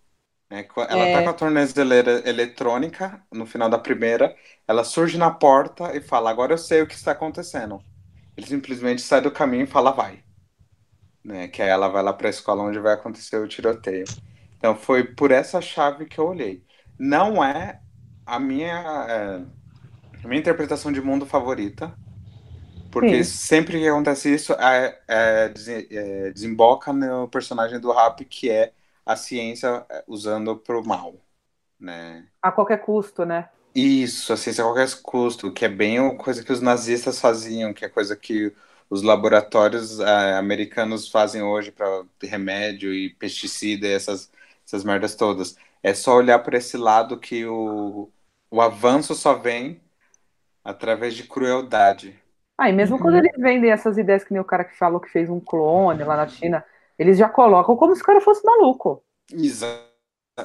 [0.51, 0.67] Né?
[0.89, 1.13] Ela é.
[1.15, 4.35] tá com a tornezeleira eletrônica no final da primeira,
[4.67, 7.81] ela surge na porta e fala: Agora eu sei o que está acontecendo.
[8.37, 10.25] Ele simplesmente sai do caminho e fala: Vai.
[11.25, 11.49] Né?
[11.49, 14.05] Que aí ela vai lá para a escola onde vai acontecer o tiroteio.
[14.57, 16.65] Então foi por essa chave que eu olhei.
[16.99, 17.81] Não é
[18.27, 19.43] a minha, é,
[20.23, 21.95] a minha interpretação de mundo favorita,
[22.91, 23.31] porque Sim.
[23.31, 25.53] sempre que acontece isso, é, é,
[25.91, 28.73] é, desemboca no personagem do Rap, que é
[29.11, 31.17] a ciência é, usando para o mal,
[31.79, 32.29] né?
[32.41, 33.49] A qualquer custo, né?
[33.75, 37.85] Isso, a ciência a qualquer custo, que é bem coisa que os nazistas faziam, que
[37.85, 38.55] é coisa que
[38.89, 44.31] os laboratórios é, americanos fazem hoje para remédio e pesticida e essas,
[44.65, 45.57] essas merdas todas.
[45.83, 48.09] É só olhar para esse lado que o,
[48.49, 49.81] o avanço só vem
[50.63, 52.17] através de crueldade.
[52.57, 53.03] Ah, e mesmo uhum.
[53.03, 56.05] quando eles vendem essas ideias que nem o cara que falou que fez um clone
[56.05, 56.65] lá na China,
[57.01, 59.03] eles já colocam como se o cara fosse maluco.
[59.33, 59.89] Exa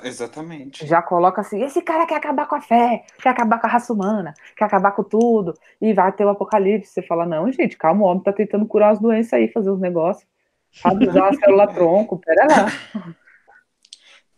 [0.03, 0.87] exatamente.
[0.87, 3.91] Já coloca assim: esse cara quer acabar com a fé, quer acabar com a raça
[3.91, 6.93] humana, quer acabar com tudo, e vai ter o apocalipse.
[6.93, 9.81] Você fala: não, gente, calma, o homem tá tentando curar as doenças aí, fazer os
[9.81, 10.25] negócios.
[10.71, 13.15] Sabe, usar a célula tronco, pera lá.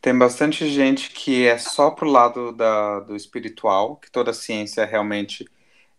[0.02, 5.46] Tem bastante gente que é só pro lado da, do espiritual, que toda ciência realmente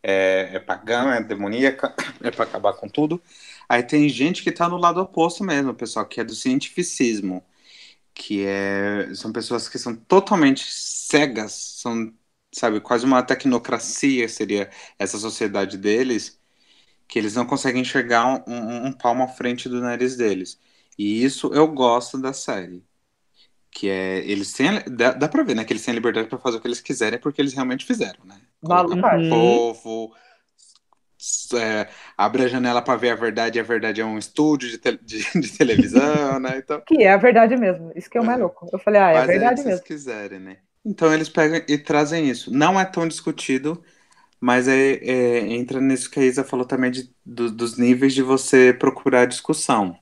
[0.02, 3.22] é, é pagã, é demoníaca, é para acabar com tudo.
[3.68, 7.44] Aí tem gente que está no lado oposto mesmo, pessoal, que é do cientificismo,
[8.14, 12.12] que é, são pessoas que são totalmente cegas, são,
[12.52, 16.40] sabe, quase uma tecnocracia seria essa sociedade deles,
[17.06, 20.58] que eles não conseguem enxergar um, um, um palmo à frente do nariz deles.
[20.98, 22.84] E isso eu gosto da série.
[23.70, 26.38] Que é, eles têm, dá, dá pra ver, né, que eles têm a liberdade para
[26.38, 28.40] fazer o que eles quiserem, porque eles realmente fizeram, né?
[28.60, 29.28] Colocar uhum.
[29.28, 30.14] povo,
[31.54, 34.78] é, abre a janela para ver a verdade e a verdade é um estúdio de,
[34.78, 36.58] te, de, de televisão, né?
[36.58, 37.92] Então, que é a verdade mesmo.
[37.94, 38.42] Isso que é o mais é.
[38.42, 38.68] louco.
[38.72, 39.78] Eu falei, ah, é a verdade mesmo.
[39.78, 40.58] Se quiserem, né?
[40.84, 42.52] Então eles pegam e trazem isso.
[42.52, 43.82] Não é tão discutido,
[44.40, 48.22] mas é, é entra nisso que a Isa falou também de, do, dos níveis de
[48.22, 49.98] você procurar discussão.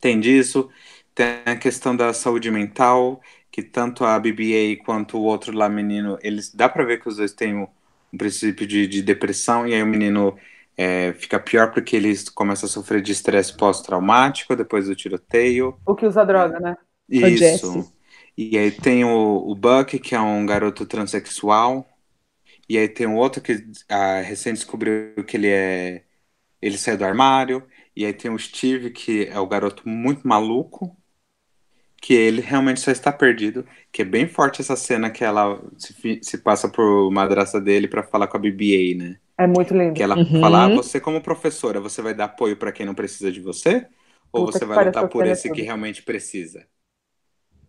[0.00, 0.70] Tem disso,
[1.14, 3.20] tem a questão da saúde mental,
[3.50, 7.16] que tanto a BBA quanto o outro lá, menino, eles dá para ver que os
[7.16, 7.68] dois têm
[8.12, 10.36] um princípio de, de depressão, e aí o menino
[10.76, 15.78] é, fica pior porque eles começam a sofrer de estresse pós-traumático depois do tiroteio.
[15.86, 16.76] O que usa droga, né?
[17.08, 17.92] Isso.
[18.36, 21.86] E aí tem o, o Buck, que é um garoto transexual.
[22.68, 26.04] E aí tem o outro que ah, recém descobriu que ele é.
[26.62, 27.66] Ele saiu do armário.
[27.94, 30.96] E aí tem o Steve, que é o garoto muito maluco.
[32.00, 33.66] Que ele realmente só está perdido.
[33.92, 38.02] Que é bem forte essa cena que ela se, se passa por madraça dele para
[38.02, 39.18] falar com a BBA, né?
[39.38, 39.94] É muito lindo.
[39.94, 40.40] Que ela Uhum.
[40.40, 43.86] fala, ah, você como professora, você vai dar apoio para quem não precisa de você?
[44.32, 45.64] Ou Puta você que vai lutar por é esse que tudo.
[45.64, 46.66] realmente precisa?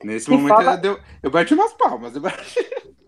[0.03, 2.15] Nesse Que momento fala- eu, deu- eu bati umas palmas.
[2.15, 2.59] Eu bati...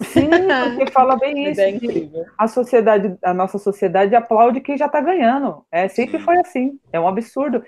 [0.02, 0.30] Sim,
[0.76, 1.70] porque fala bem isso.
[1.80, 2.26] Que incrível.
[2.38, 5.66] a sociedade, a nossa sociedade aplaude quem já tá ganhando.
[5.72, 6.26] É, sempre Sim.
[6.26, 6.80] foi assim.
[6.92, 7.64] É um absurdo.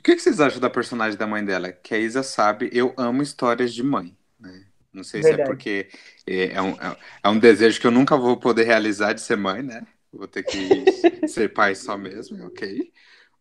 [0.00, 1.70] O que, que vocês acham da personagem da mãe dela?
[1.72, 4.16] Que a Isa sabe, eu amo histórias de mãe.
[4.38, 4.64] né?
[4.92, 5.50] Não sei se é Verdade.
[5.50, 5.88] porque
[6.26, 9.36] é, é um, é- é um desejo que eu nunca vou poder realizar de ser
[9.36, 9.86] mãe, né?
[10.10, 10.48] Vou ter que
[11.28, 12.90] ser pai só mesmo, ok.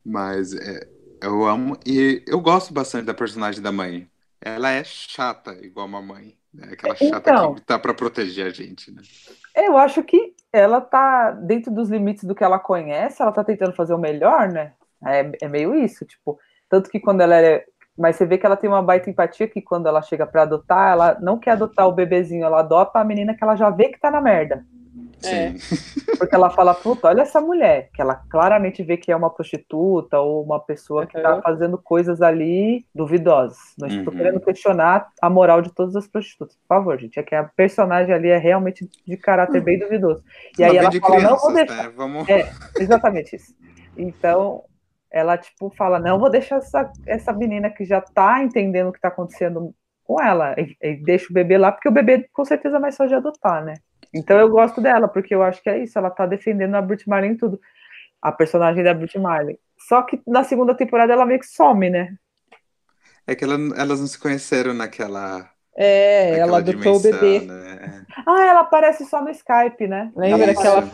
[0.06, 0.86] Mas é,
[1.24, 4.10] eu amo e eu gosto bastante da personagem da mãe.
[4.42, 6.38] Ela é chata, igual uma mãe.
[6.54, 6.70] Né?
[6.74, 7.56] Aquela chata Então.
[7.56, 9.02] que tá pra proteger a gente, né?
[9.56, 13.74] Eu acho que ela tá dentro dos limites do que ela conhece, ela tá tentando
[13.74, 14.74] fazer o melhor, né?
[15.06, 16.38] É, é meio isso, tipo,
[16.70, 17.66] tanto que quando ela é.
[17.98, 20.94] Mas você vê que ela tem uma baita empatia que quando ela chega pra adotar,
[20.94, 24.00] ela não quer adotar o bebezinho, ela adota a menina que ela já vê que
[24.00, 24.64] tá na merda.
[25.22, 25.52] É.
[26.18, 30.18] Porque ela fala, puta, olha essa mulher, que ela claramente vê que é uma prostituta
[30.18, 31.42] ou uma pessoa que tá Uhum.
[31.42, 33.58] fazendo coisas ali duvidosas.
[33.78, 34.18] Não estou Uhum.
[34.18, 37.20] querendo questionar a moral de todas as prostitutas, por favor, gente.
[37.20, 40.24] É que a personagem ali é realmente de caráter bem duvidoso.
[40.58, 41.84] E aí ela fala, não vou crianças, deixar.
[41.84, 41.94] né?
[41.98, 42.30] Vamos...
[42.30, 42.50] É,
[42.80, 43.54] exatamente isso.
[43.98, 44.64] Então,
[45.12, 49.02] ela, tipo, fala, não vou deixar essa, essa menina que já tá entendendo o que
[49.02, 52.80] tá acontecendo com ela, e, e deixa o bebê lá, porque o bebê com certeza
[52.80, 53.76] vai só de adotar, né?
[54.14, 57.08] Então eu gosto dela, porque eu acho que é isso, ela tá defendendo a Brit
[57.08, 57.60] Marley em tudo.
[58.22, 59.60] A personagem da Brit Marley.
[59.88, 62.16] Só que na segunda temporada ela meio que some, né?
[63.26, 67.40] É que ela- elas não se conheceram naquela, É, naquela ela adotou o bebê.
[67.42, 68.06] né?
[68.28, 70.12] Ah, ela aparece só no Skype, né?
[70.16, 70.62] Lembra Isso.
[70.62, 70.92] que ela,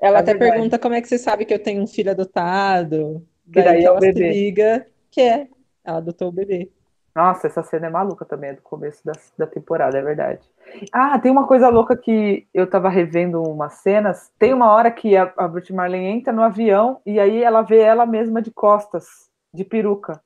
[0.00, 0.52] ela até verdade.
[0.52, 3.26] pergunta como é que você sabe que eu tenho um filho adotado.
[3.52, 5.48] Que daí que é o ela se liga que é.
[5.84, 6.70] Ela adotou o bebê.
[7.14, 10.46] Nossa, essa cena é maluca também, é do começo da, da temporada, é verdade.
[10.92, 14.30] Ah, tem uma coisa louca que eu tava revendo umas cenas.
[14.38, 17.78] Tem uma hora que a, a Brit Marlene entra no avião e aí ela vê
[17.78, 19.06] ela mesma de costas,
[19.54, 20.20] de peruca.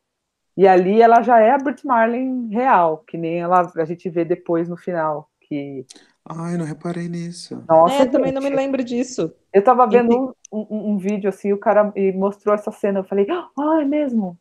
[0.56, 4.24] E ali ela já é a Brit Marlene real, que nem ela, a gente vê
[4.24, 5.30] depois no final.
[5.42, 5.86] Que,
[6.28, 7.62] Ai, não reparei nisso.
[7.68, 9.32] nossa, é, também não me lembro disso.
[9.52, 13.00] Eu tava vendo um, um- um vídeo assim, o cara e mostrou essa cena.
[13.00, 14.38] Eu falei, ah, é mesmo?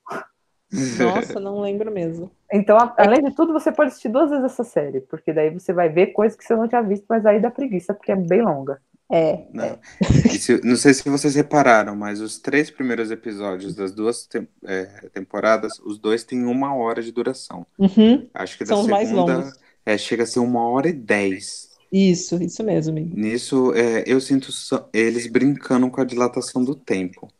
[0.72, 2.30] Nossa, não lembro mesmo.
[2.51, 5.74] Então, a- além de tudo, você pode assistir duas vezes essa série, porque daí você
[5.74, 8.41] vai ver coisas que você não tinha visto, mas aí dá preguiça, porque é bem
[8.43, 8.80] longa.
[9.12, 9.45] É.
[9.51, 9.80] Não.
[10.26, 14.47] E se- não sei se vocês repararam, mas os três primeiros episódios das duas tem-
[14.64, 17.66] é, temporadas, os dois têm uma hora de duração.
[17.80, 18.28] Uhum.
[18.32, 19.60] Acho que da São os mais segunda longos.
[19.84, 21.68] é, chega a ser uma hora e dez.
[21.91, 23.15] Isso, isso mesmo, amigo.
[23.15, 24.51] Nisso, é, eu sinto
[24.93, 27.31] eles brincando com a dilatação do tempo.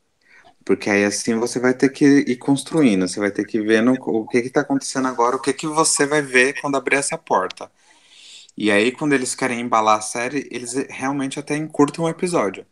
[0.66, 3.94] Porque aí assim você vai ter que ir construindo, você vai ter que ir vendo
[3.94, 7.72] o que está acontecendo agora, o que, que você vai ver quando abrir essa porta.
[8.58, 12.66] E aí, quando eles querem embalar a série, eles realmente até encurtam o episódio.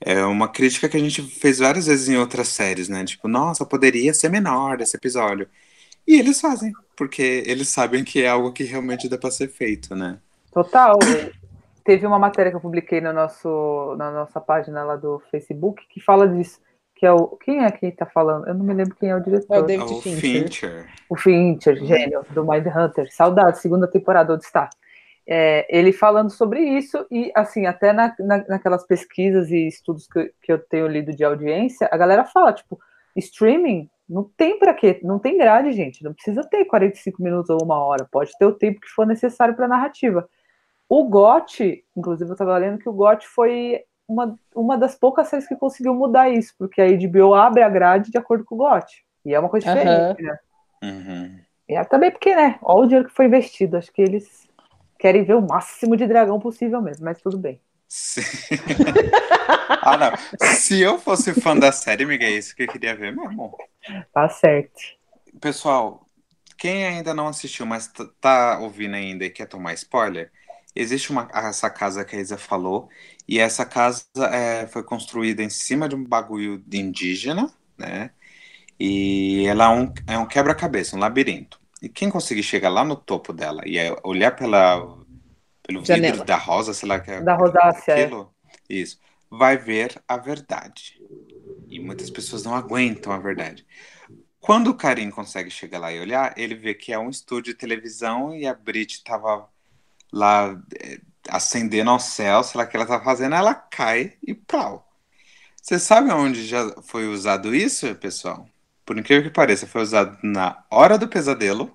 [0.00, 3.04] É uma crítica que a gente fez várias vezes em outras séries, né?
[3.04, 5.48] Tipo, nossa, poderia ser menor esse episódio.
[6.06, 9.94] E eles fazem, porque eles sabem que é algo que realmente dá para ser feito,
[9.96, 10.20] né?
[10.54, 10.98] Total.
[11.84, 16.00] Teve uma matéria que eu publiquei no nosso, na nossa página lá do Facebook que
[16.00, 16.58] fala disso.
[16.96, 17.36] Que é o.
[17.36, 18.46] Quem é que tá falando?
[18.48, 19.62] Eu não me lembro quem é o É o diretor.
[19.66, 20.20] David o Fincher.
[20.20, 20.86] Fincher.
[21.10, 23.12] O Fincher, gênio, do Mindhunter.
[23.12, 24.70] Saudade, segunda temporada, onde está?
[25.26, 30.18] É, ele falando sobre isso, e assim, até na, na- naquelas pesquisas e estudos que,
[30.18, 32.78] eu- que eu tenho lido de audiência, a galera fala, tipo,
[33.16, 37.58] streaming não tem pra quê, não tem grade, gente, não precisa ter 45 minutos ou
[37.64, 40.28] uma hora, pode ter o tempo que for necessário pra narrativa.
[40.96, 45.48] O GOT, inclusive eu tava lendo que o GOT foi uma, uma das poucas séries
[45.48, 49.04] que conseguiu mudar isso, porque a HBO abre a grade de acordo com o GOT,
[49.24, 50.38] e é uma coisa diferente, né?
[50.84, 51.40] Uhum.
[51.68, 52.60] É, também porque, né?
[52.62, 53.76] Olha o dinheiro que foi investido.
[53.76, 54.46] Acho que eles
[54.96, 57.60] querem ver o máximo de dragão possível mesmo, mas tudo bem.
[57.88, 58.22] Sim.
[59.82, 60.12] ah, não.
[60.46, 63.58] Se eu fosse fã da série, Miguel, é isso que eu queria ver mesmo.
[64.12, 64.80] Tá certo.
[65.40, 66.06] Pessoal,
[66.56, 67.90] quem ainda não assistiu, mas
[68.20, 70.30] tá ouvindo ainda e quer tomar spoiler,
[70.74, 72.88] existe uma, essa casa que a Isa falou,
[73.28, 78.10] e essa casa é, foi construída em cima de um bagulho de indígena, né?
[78.78, 81.60] E ela é um, é um quebra-cabeça, um labirinto.
[81.80, 84.80] E quem conseguir chegar lá no topo dela e é olhar pela,
[85.62, 86.24] pelo vidro Janela.
[86.24, 88.04] da rosa, sei lá que é Da rosácea, é.
[88.04, 88.34] aquilo,
[88.68, 88.98] isso,
[89.30, 91.00] vai ver a verdade.
[91.68, 93.66] E muitas pessoas não aguentam a verdade.
[94.40, 97.58] Quando o Karim consegue chegar lá e olhar, ele vê que é um estúdio de
[97.58, 99.48] televisão e a Brit estava
[100.12, 104.34] lá é, acendendo ao céu, sei lá o que ela estava fazendo, ela cai e
[104.34, 104.88] pau.
[105.60, 108.46] Você sabe onde já foi usado isso, pessoal?
[108.84, 111.74] Por incrível que pareça, foi usado na Hora do Pesadelo.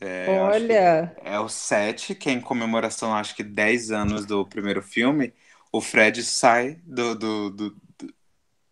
[0.00, 1.16] É, Olha!
[1.24, 5.32] É o 7, que é em comemoração, acho que 10 anos do primeiro filme.
[5.72, 7.76] O Fred sai do, do, do,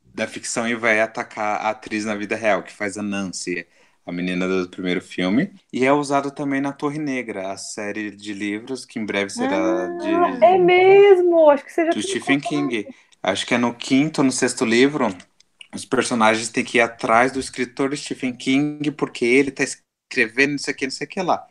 [0.05, 3.67] da ficção e vai atacar a atriz na vida real, que faz a Nancy,
[4.07, 5.53] a menina do primeiro filme.
[5.73, 9.85] E é usado também na Torre Negra, a série de livros que em breve será
[9.85, 10.45] ah, de.
[10.45, 11.49] É mesmo!
[11.51, 11.91] Acho que seja.
[11.91, 12.87] Do Stephen King.
[13.23, 15.09] Acho que é no quinto ou no sexto livro.
[15.75, 20.59] Os personagens têm que ir atrás do escritor Stephen King, porque ele tá escrevendo não
[20.59, 21.47] sei o que, não sei o que lá.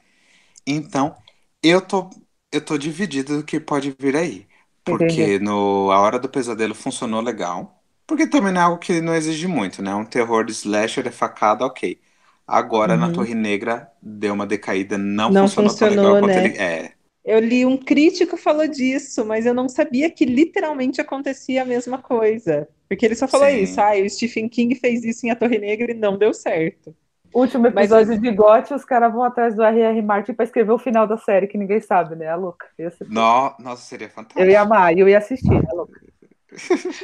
[0.65, 1.15] Então,
[1.61, 2.09] eu tô,
[2.51, 4.47] eu tô dividido do que pode vir aí.
[4.85, 5.39] Porque Entendi.
[5.39, 7.83] no A Hora do Pesadelo funcionou legal.
[8.05, 9.95] Porque também não é algo que não exige muito, né?
[9.95, 11.99] Um terror de slasher é facada, ok.
[12.47, 12.99] Agora, uhum.
[12.99, 16.33] na Torre Negra, deu uma decaída, não, não funcionou, funcionou tão legal né?
[16.33, 16.57] quanto ele...
[16.57, 16.91] É.
[17.23, 21.97] Eu li um crítico falou disso, mas eu não sabia que literalmente acontecia a mesma
[21.97, 22.67] coisa.
[22.89, 23.61] Porque ele só falou Sim.
[23.61, 26.93] isso, ah, o Stephen King fez isso em A Torre Negra e não deu certo.
[27.33, 28.21] Último episódio mas...
[28.21, 30.01] de GOT, os caras vão atrás do R.R.
[30.03, 32.25] Martin pra escrever o final da série, que ninguém sabe, né?
[32.25, 32.67] É louca.
[33.09, 33.55] No...
[33.57, 34.39] Nossa, seria fantástico.
[34.39, 35.99] Eu ia amar, eu ia assistir, é louca.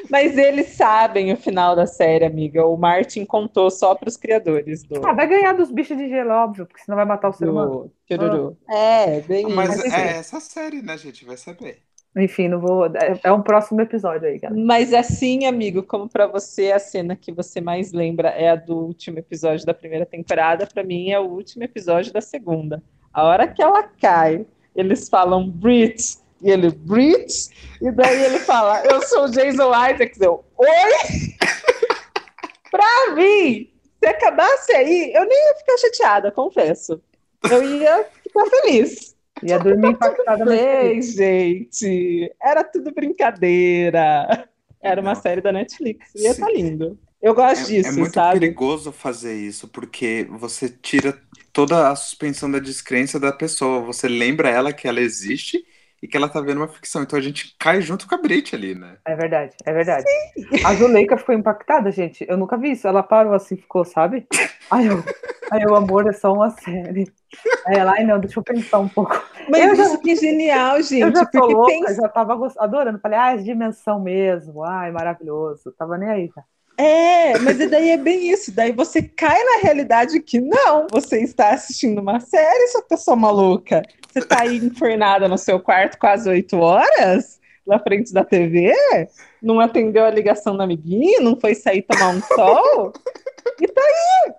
[0.10, 2.66] Mas eles sabem o final da série, amiga.
[2.66, 4.84] O Martin contou só para os criadores.
[4.84, 5.06] Do...
[5.06, 7.92] Ah, vai ganhar dos bichos de gelo, óbvio, porque senão vai matar o ser humano.
[8.08, 8.58] Chururu.
[8.68, 8.76] Ah.
[8.76, 9.96] É, bem Mas isso.
[9.96, 11.26] é essa série, né, gente?
[11.26, 11.84] Vai saber.
[12.16, 12.88] Enfim, não vou.
[12.88, 14.62] É, é um próximo episódio aí, galera.
[14.62, 18.76] Mas assim, amigo, como para você a cena que você mais lembra é a do
[18.78, 22.82] último episódio da primeira temporada, para mim é o último episódio da segunda.
[23.14, 24.46] A hora que ela cai,
[24.76, 27.50] eles falam Brit, e ele, Brit?
[27.82, 30.20] E daí ele fala, eu sou o Jason Isaacs.
[30.22, 30.68] Eu, oi?
[32.72, 33.70] pra mim,
[34.02, 37.02] se acabasse aí, eu nem ia ficar chateada, confesso.
[37.50, 39.16] Eu ia ficar feliz.
[39.44, 42.34] Ia dormir impactada bem, gente.
[42.42, 44.48] Era tudo brincadeira.
[44.82, 45.22] Era uma Não.
[45.22, 46.14] série da Netflix.
[46.16, 46.98] Ia tá lindo.
[47.22, 48.40] Eu gosto é, disso, É muito sabe?
[48.40, 51.18] perigoso fazer isso, porque você tira
[51.52, 53.82] toda a suspensão da descrença da pessoa.
[53.82, 55.66] Você lembra ela que ela existe
[56.02, 57.04] e que ela tá vendo uma ficção.
[57.04, 58.98] Então a gente cai junto com a Brit ali, né?
[59.06, 60.06] É verdade, é verdade.
[60.34, 60.66] Sim.
[60.66, 62.26] A Zuleika ficou impactada, gente.
[62.28, 62.88] Eu nunca vi isso.
[62.88, 64.28] Ela parou assim, ficou, sabe?
[64.72, 65.04] Ai, eu,
[65.52, 67.12] ai, o amor é só uma série.
[67.66, 69.22] Aí ela, ai, não, deixa eu pensar um pouco.
[69.50, 71.02] Mas eu isso já, que genial, gente.
[71.02, 72.02] Eu já tô louca, pensa...
[72.02, 73.00] já tava adorando.
[73.00, 74.64] Falei, ah, é dimensão mesmo.
[74.64, 75.72] Ai, maravilhoso.
[75.78, 76.44] Tava nem aí, tá?
[76.82, 78.54] É, mas daí é bem isso.
[78.54, 83.82] Daí você cai na realidade que não, você está assistindo uma série, sua pessoa maluca.
[84.08, 88.74] Você está aí infernada no seu quarto quase oito horas, na frente da TV,
[89.44, 92.94] não atendeu a ligação do amiguinho, não foi sair tomar um sol,
[93.62, 94.34] e tá aí,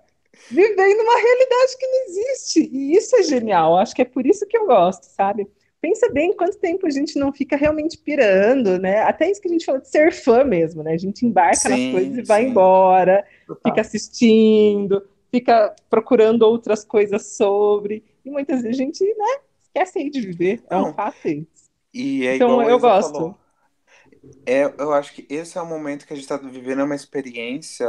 [0.49, 2.69] vivendo uma realidade que não existe.
[2.73, 3.77] E isso é genial.
[3.77, 5.47] Acho que é por isso que eu gosto, sabe?
[5.81, 9.01] Pensa bem quanto tempo a gente não fica realmente pirando, né?
[9.01, 10.93] Até isso que a gente falou de ser fã mesmo, né?
[10.93, 12.49] A gente embarca sim, nas coisas e vai sim.
[12.49, 13.61] embora, Total.
[13.65, 20.09] fica assistindo, fica procurando outras coisas sobre, e muitas vezes a gente, né, esquece aí
[20.09, 20.63] de viver.
[20.69, 21.71] É um fato isso.
[21.93, 23.13] E é então eu gosto.
[23.13, 23.37] Falou.
[24.45, 27.87] É, eu acho que esse é o momento que a gente está vivendo uma experiência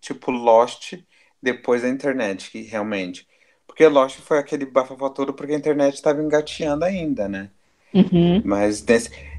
[0.00, 0.94] tipo Lost
[1.42, 3.28] depois da internet, que realmente
[3.72, 7.48] porque Lost foi aquele bafafá todo porque a internet estava engateando ainda, né?
[7.94, 8.42] Uhum.
[8.44, 8.84] Mas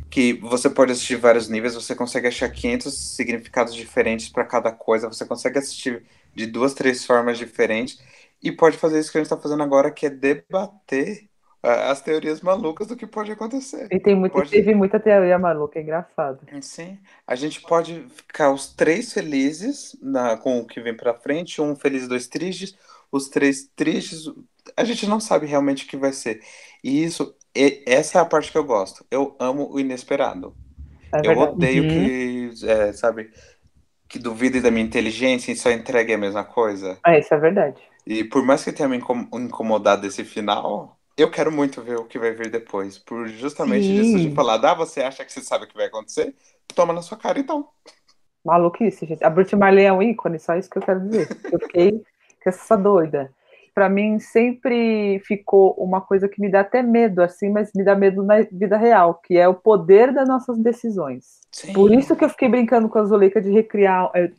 [0.10, 5.08] que você pode assistir vários níveis, você consegue achar 500 significados diferentes para cada coisa,
[5.08, 6.04] você consegue assistir
[6.34, 8.02] de duas, três formas diferentes
[8.42, 11.30] e pode fazer isso que a gente está fazendo agora, que é debater
[11.62, 13.88] as teorias malucas do que pode acontecer.
[13.92, 14.50] E tem muito, pode...
[14.50, 16.40] teve muita teoria maluca, é engraçado.
[16.60, 21.62] Sim, a gente pode ficar os três felizes na, com o que vem para frente,
[21.62, 22.76] um feliz, dois tristes,
[23.14, 24.26] os três tristes,
[24.76, 26.42] a gente não sabe realmente o que vai ser.
[26.84, 27.36] E isso,
[27.86, 29.06] essa é a parte que eu gosto.
[29.12, 30.56] Eu amo o inesperado.
[31.14, 31.90] É eu odeio uhum.
[31.90, 33.30] que, é, sabe,
[34.10, 36.98] que duvidem da minha inteligência e só entregue a mesma coisa.
[37.06, 37.80] É, isso é verdade.
[38.06, 42.18] E por mais que tenha me incomodado desse final, eu quero muito ver o que
[42.18, 42.98] vai vir depois.
[42.98, 43.94] Por justamente Sim.
[43.96, 46.34] disso de falar, ah, você acha que você sabe o que vai acontecer?
[46.74, 47.70] Toma na sua cara então.
[48.44, 49.24] Maluquice, gente.
[49.24, 51.30] A Brit Marley é um ícone, só isso que eu quero dizer.
[51.52, 52.02] Eu fiquei
[52.44, 53.32] que essa doida.
[53.74, 57.96] Para mim sempre ficou uma coisa que me dá até medo assim, mas me dá
[57.96, 61.40] medo na vida real, que é o poder das nossas decisões.
[61.52, 61.74] Sim.
[61.74, 64.32] Por isso que eu fiquei brincando com a Zuleika de recriar eh,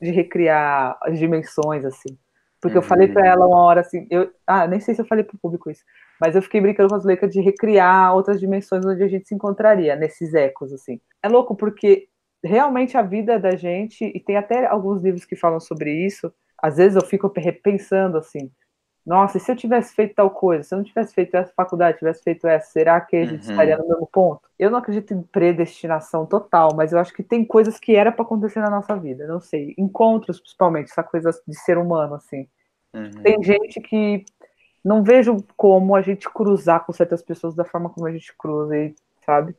[0.00, 2.16] de recriar as dimensões assim.
[2.60, 2.82] Porque uhum.
[2.82, 5.38] eu falei para ela uma hora assim, eu, ah, nem sei se eu falei pro
[5.38, 5.82] público isso,
[6.20, 9.34] mas eu fiquei brincando com a Zuleika de recriar outras dimensões onde a gente se
[9.34, 11.00] encontraria, nesses ecos, assim.
[11.22, 12.08] É louco porque
[12.42, 16.76] realmente a vida da gente, e tem até alguns livros que falam sobre isso, às
[16.76, 18.50] vezes eu fico repensando assim,
[19.06, 21.98] nossa, e se eu tivesse feito tal coisa, se eu não tivesse feito essa faculdade,
[21.98, 23.50] tivesse feito essa, será que a gente uhum.
[23.52, 24.42] estaria no mesmo ponto?
[24.58, 28.24] Eu não acredito em predestinação total, mas eu acho que tem coisas que era para
[28.24, 32.48] acontecer na nossa vida, não sei, encontros principalmente, essa coisa de ser humano assim.
[32.92, 33.10] Uhum.
[33.22, 34.24] Tem gente que
[34.84, 38.74] não vejo como a gente cruzar com certas pessoas da forma como a gente cruza,
[39.24, 39.54] sabe?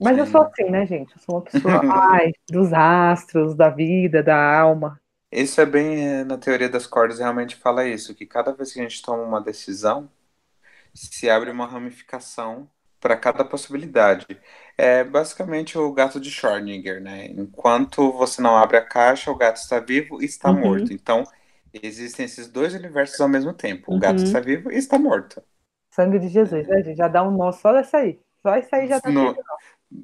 [0.00, 0.20] Mas Sim.
[0.20, 1.14] eu sou assim, né, gente?
[1.14, 1.80] Eu sou uma pessoa
[2.12, 4.98] ai, dos astros, da vida, da alma.
[5.30, 8.80] Isso é bem é, na teoria das cordas, realmente fala isso, que cada vez que
[8.80, 10.10] a gente toma uma decisão,
[10.94, 12.68] se abre uma ramificação
[13.00, 14.26] para cada possibilidade.
[14.76, 17.26] É basicamente o gato de Schrödinger, né?
[17.28, 20.60] Enquanto você não abre a caixa, o gato está vivo e está uhum.
[20.60, 20.92] morto.
[20.92, 21.24] Então,
[21.72, 23.90] existem esses dois universos ao mesmo tempo.
[23.90, 24.00] O uhum.
[24.00, 25.42] gato está vivo e está morto.
[25.90, 26.96] Sangue de Jesus, né, gente?
[26.96, 28.20] Já dá um nó só dessa aí.
[28.42, 29.34] Só isso aí já tá no,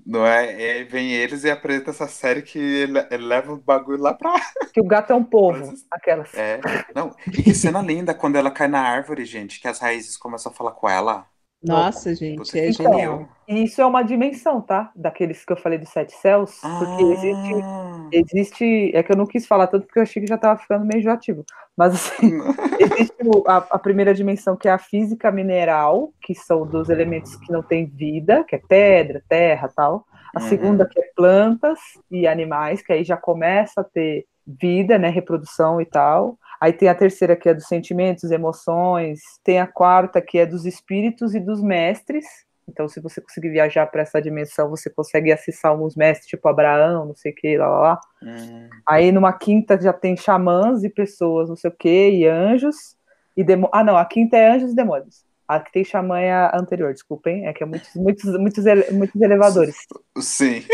[0.05, 0.81] não é?
[0.81, 4.35] E vem eles e apresenta essa série que ele, ele, leva o bagulho lá pra.
[4.73, 6.35] Que o gato é um povo, aquelas.
[6.35, 6.61] É.
[6.95, 10.53] Não, e que cena linda quando ela cai na árvore, gente, que as raízes começam
[10.53, 11.27] a falar com ela.
[11.67, 13.29] Nossa, gente, é então, genial.
[13.49, 14.91] E isso é uma dimensão, tá?
[14.95, 16.59] Daqueles que eu falei dos sete céus.
[16.61, 17.13] Porque ah.
[17.13, 17.65] existe,
[18.13, 18.91] existe.
[18.95, 21.01] É que eu não quis falar tanto porque eu achei que já tava ficando meio
[21.01, 21.45] enjoativo.
[21.77, 22.39] Mas assim,
[22.81, 23.15] existe
[23.47, 27.63] a, a, primeira dimensão que é a física mineral, que são dos elementos que não
[27.63, 30.07] têm vida, que é pedra, terra tal.
[30.35, 30.49] A uhum.
[30.49, 31.79] segunda que é plantas
[32.11, 35.09] e animais, que aí já começa a ter vida, né?
[35.09, 36.39] Reprodução e tal.
[36.61, 40.65] Aí tem a terceira que é dos sentimentos, emoções, tem a quarta que é dos
[40.65, 42.25] espíritos e dos mestres.
[42.69, 47.07] Então, se você conseguir viajar para essa dimensão, você consegue acessar alguns mestres, tipo Abraão,
[47.07, 48.01] não sei o que, lá, lá, lá.
[48.23, 48.69] Uhum.
[48.89, 52.97] Aí numa quinta já tem xamãs e pessoas, não sei o que, e anjos.
[53.37, 53.69] E demo...
[53.73, 55.25] Ah, não, a quinta é anjos e demônios.
[55.47, 58.91] A que tem xamã é a anterior, desculpem, é que é muitos, muitos, muitos, ele...
[58.91, 59.77] muitos elevadores.
[60.19, 60.65] Sim.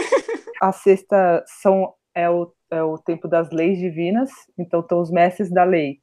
[0.62, 5.50] A sexta são, é o é o tempo das leis divinas, então estão os mestres
[5.50, 6.00] da lei.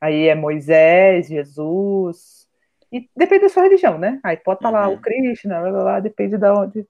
[0.00, 2.46] Aí é Moisés, Jesus,
[2.92, 4.20] e depende da sua religião, né?
[4.22, 4.74] Aí pode estar uhum.
[4.74, 5.00] lá o uhum.
[5.00, 6.86] Krishna, blá, blá, blá, depende da onde,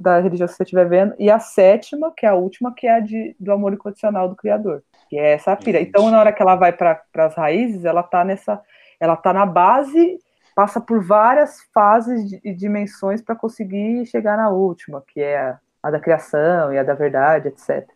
[0.00, 1.14] da religião que você estiver vendo.
[1.18, 4.34] E a sétima, que é a última, que é a de, do amor incondicional do
[4.34, 5.80] Criador, que é essa pira.
[5.80, 8.60] Então, na hora que ela vai para as raízes, ela tá nessa,
[8.98, 10.18] ela tá na base,
[10.54, 15.90] passa por várias fases e dimensões para conseguir chegar na última, que é a, a
[15.92, 17.88] da criação e a da verdade, etc.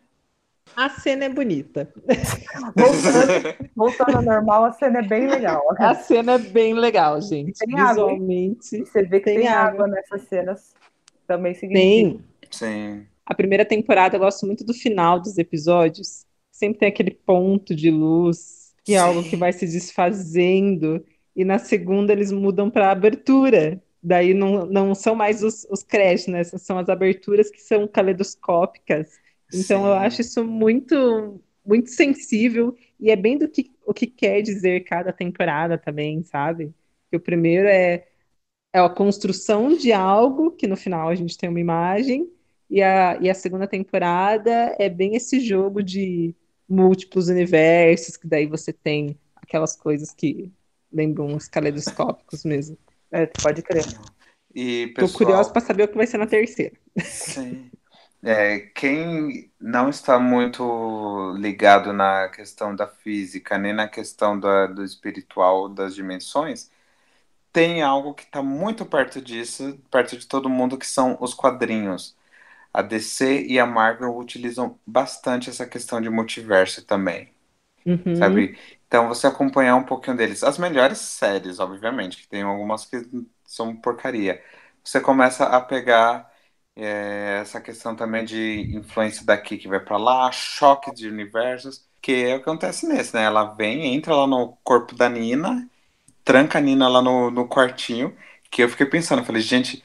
[0.75, 1.91] A cena é bonita.
[2.75, 5.61] Voltando, voltando ao normal, a cena é bem legal.
[5.77, 7.59] A cena é bem legal, gente.
[7.59, 8.75] Tem Visualmente.
[8.75, 8.85] Água.
[8.85, 9.85] Você vê que tem, tem água.
[9.85, 9.87] água.
[9.87, 10.73] nessas cenas.
[11.27, 11.79] Também significa.
[11.79, 12.21] Tem.
[12.49, 13.05] Sim.
[13.25, 16.25] A primeira temporada eu gosto muito do final dos episódios.
[16.51, 21.03] Sempre tem aquele ponto de luz, que é algo que vai se desfazendo.
[21.35, 23.81] E na segunda eles mudam para abertura.
[24.03, 26.43] Daí não, não são mais os, os créditos, né?
[26.43, 29.20] São as aberturas que são caleidoscópicas
[29.53, 29.87] então Sim.
[29.87, 34.83] eu acho isso muito muito sensível e é bem do que o que quer dizer
[34.83, 36.73] cada temporada também, sabe?
[37.09, 38.07] Que o primeiro é
[38.73, 42.31] é a construção de algo que no final a gente tem uma imagem
[42.69, 46.33] e a, e a segunda temporada é bem esse jogo de
[46.69, 50.49] múltiplos universos que daí você tem aquelas coisas que
[50.91, 52.77] lembram os caleidoscópicos mesmo.
[53.11, 53.85] É, pode crer.
[54.55, 55.11] E, pessoal...
[55.11, 56.77] Tô curioso para saber o que vai ser na terceira.
[57.03, 57.69] Sim.
[58.23, 64.83] É, quem não está muito ligado na questão da física, nem na questão da, do
[64.83, 66.69] espiritual das dimensões,
[67.53, 72.15] tem algo que está muito perto disso, perto de todo mundo, que são os quadrinhos.
[72.73, 77.33] A DC e a Marvel utilizam bastante essa questão de multiverso também.
[77.85, 78.15] Uhum.
[78.15, 78.57] Sabe?
[78.87, 80.43] Então você acompanhar um pouquinho deles.
[80.43, 83.03] As melhores séries, obviamente, que tem algumas que
[83.45, 84.43] são porcaria.
[84.83, 86.30] Você começa a pegar
[86.75, 92.11] é, essa questão também de influência daqui que vai para lá, choque de universos, que
[92.13, 93.23] é o que acontece nesse, né?
[93.23, 95.69] Ela vem, entra lá no corpo da Nina,
[96.23, 98.15] tranca a Nina lá no, no quartinho,
[98.51, 99.83] que eu fiquei pensando, eu falei, gente,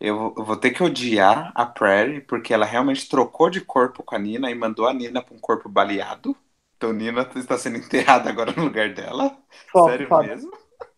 [0.00, 4.14] eu, eu vou ter que odiar a Prairie, porque ela realmente trocou de corpo com
[4.16, 6.36] a Nina e mandou a Nina para um corpo baleado.
[6.76, 9.36] Então Nina está sendo enterrada agora no lugar dela.
[9.70, 10.28] Foda, Sério foda.
[10.28, 10.50] mesmo?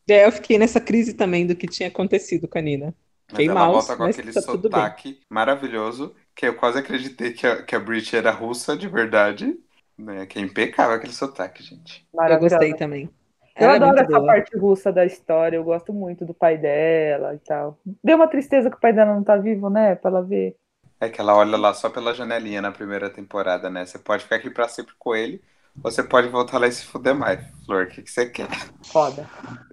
[0.08, 2.94] É, eu fiquei nessa crise também do que tinha acontecido com a Nina.
[3.32, 7.62] Mas ela mouse, volta com aquele tá sotaque maravilhoso, que eu quase acreditei que a,
[7.62, 9.58] que a Brit era russa de verdade.
[9.96, 10.26] Né?
[10.26, 12.06] Que é impecável aquele sotaque, gente.
[12.12, 13.10] Eu gostei também.
[13.56, 14.26] Eu ela é adoro é essa boa.
[14.26, 17.78] parte russa da história, eu gosto muito do pai dela e tal.
[18.02, 19.94] Deu uma tristeza que o pai dela não tá vivo, né?
[19.94, 20.56] Pra ela ver.
[20.98, 23.84] É que ela olha lá só pela janelinha na primeira temporada, né?
[23.84, 25.42] Você pode ficar aqui pra sempre com ele,
[25.82, 27.40] ou você pode voltar lá e se fuder mais.
[27.66, 28.48] Flor, o que, que você quer?
[28.84, 29.28] Foda.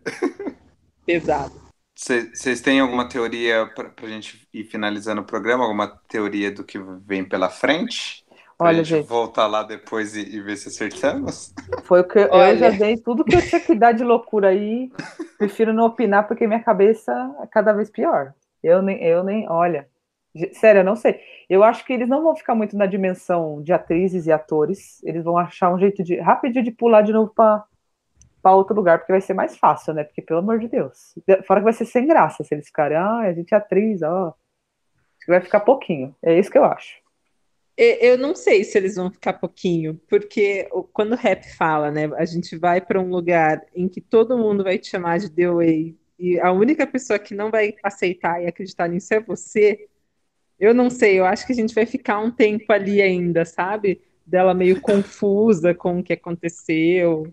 [1.06, 1.67] Pesado.
[1.98, 5.64] Vocês têm alguma teoria para a gente ir finalizando o programa?
[5.64, 8.24] Alguma teoria do que vem pela frente?
[8.56, 9.08] Pra Olha, gente, gente.
[9.08, 11.54] voltar lá depois e, e ver se acertamos?
[11.84, 12.56] Foi o que eu Olha.
[12.56, 14.92] já dei tudo que eu tinha que dar de loucura aí.
[15.40, 18.34] Prefiro não opinar porque minha cabeça é cada vez pior.
[18.64, 19.88] Eu nem, eu nem, olha,
[20.54, 21.20] sério, eu não sei.
[21.50, 25.04] Eu acho que eles não vão ficar muito na dimensão de atrizes e atores.
[25.04, 27.64] Eles vão achar um jeito de rapidinho de pular de novo para
[28.48, 30.06] para outro lugar, porque vai ser mais fácil, né?
[30.06, 31.14] Porque pelo amor de Deus,
[31.46, 34.28] fora que vai ser sem graça se eles ficarem, ah, a gente é atriz, ó.
[34.28, 36.16] Acho que vai ficar pouquinho.
[36.24, 36.96] É isso que eu acho.
[37.76, 42.24] Eu não sei se eles vão ficar pouquinho, porque quando o rap fala, né, a
[42.24, 45.98] gente vai para um lugar em que todo mundo vai te chamar de The Way,
[46.18, 49.90] e a única pessoa que não vai aceitar e acreditar nisso é você.
[50.58, 54.02] Eu não sei, eu acho que a gente vai ficar um tempo ali ainda, sabe?
[54.26, 57.32] Dela meio confusa com o que aconteceu.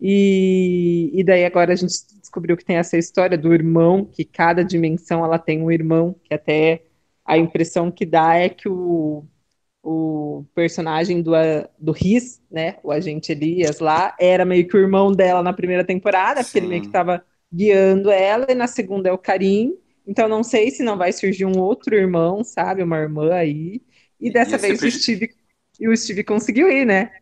[0.00, 4.64] E, e daí agora a gente descobriu que tem essa história do irmão, que cada
[4.64, 6.84] dimensão ela tem um irmão, que até
[7.24, 9.24] a impressão que dá é que o
[9.82, 11.32] o personagem do,
[11.78, 15.84] do Riz, né, o agente Elias lá, era meio que o irmão dela na primeira
[15.84, 16.88] temporada, porque ele meio que Sim.
[16.88, 19.74] estava guiando ela, e na segunda é o Karim,
[20.06, 23.80] então não sei se não vai surgir um outro irmão, sabe, uma irmã aí,
[24.20, 25.30] e E- dessa ia vez o Steve,
[25.80, 27.12] e o Steve conseguiu ir, né,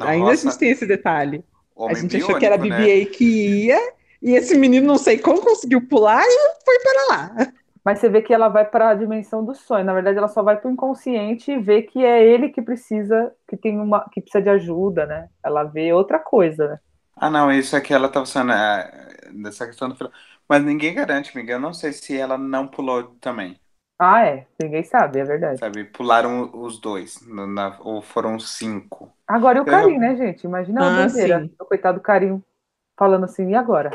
[0.00, 1.44] ainda a Nossa, gente tem esse detalhe,
[1.86, 2.86] a gente achou que era a biônico, né?
[2.86, 3.24] BB-8 que
[3.66, 7.52] ia, e esse menino não sei como conseguiu pular e foi para lá.
[7.84, 9.84] Mas você vê que ela vai para a dimensão do sonho.
[9.84, 13.32] Na verdade, ela só vai para o inconsciente e vê que é ele que precisa,
[13.48, 15.28] que tem uma, que precisa de ajuda, né?
[15.44, 16.78] Ela vê outra coisa, né?
[17.16, 20.12] Ah, não, isso é que ela tava falando, é, dessa questão do.
[20.48, 21.56] Mas ninguém garante, Miguel.
[21.56, 23.60] Eu não sei se ela não pulou também,
[24.02, 24.46] Ah, é.
[24.60, 25.60] Ninguém sabe, é verdade.
[25.60, 25.84] sabe?
[25.84, 29.12] Pularam os dois, no- na- ou foram cinco.
[29.26, 30.44] Agora e o Eu- Carim, né, gente?
[30.44, 31.44] Imagina a Ah, bandeira.
[31.44, 31.54] sim.
[31.58, 32.42] O coitado do Carim
[32.98, 33.90] falando assim, e agora?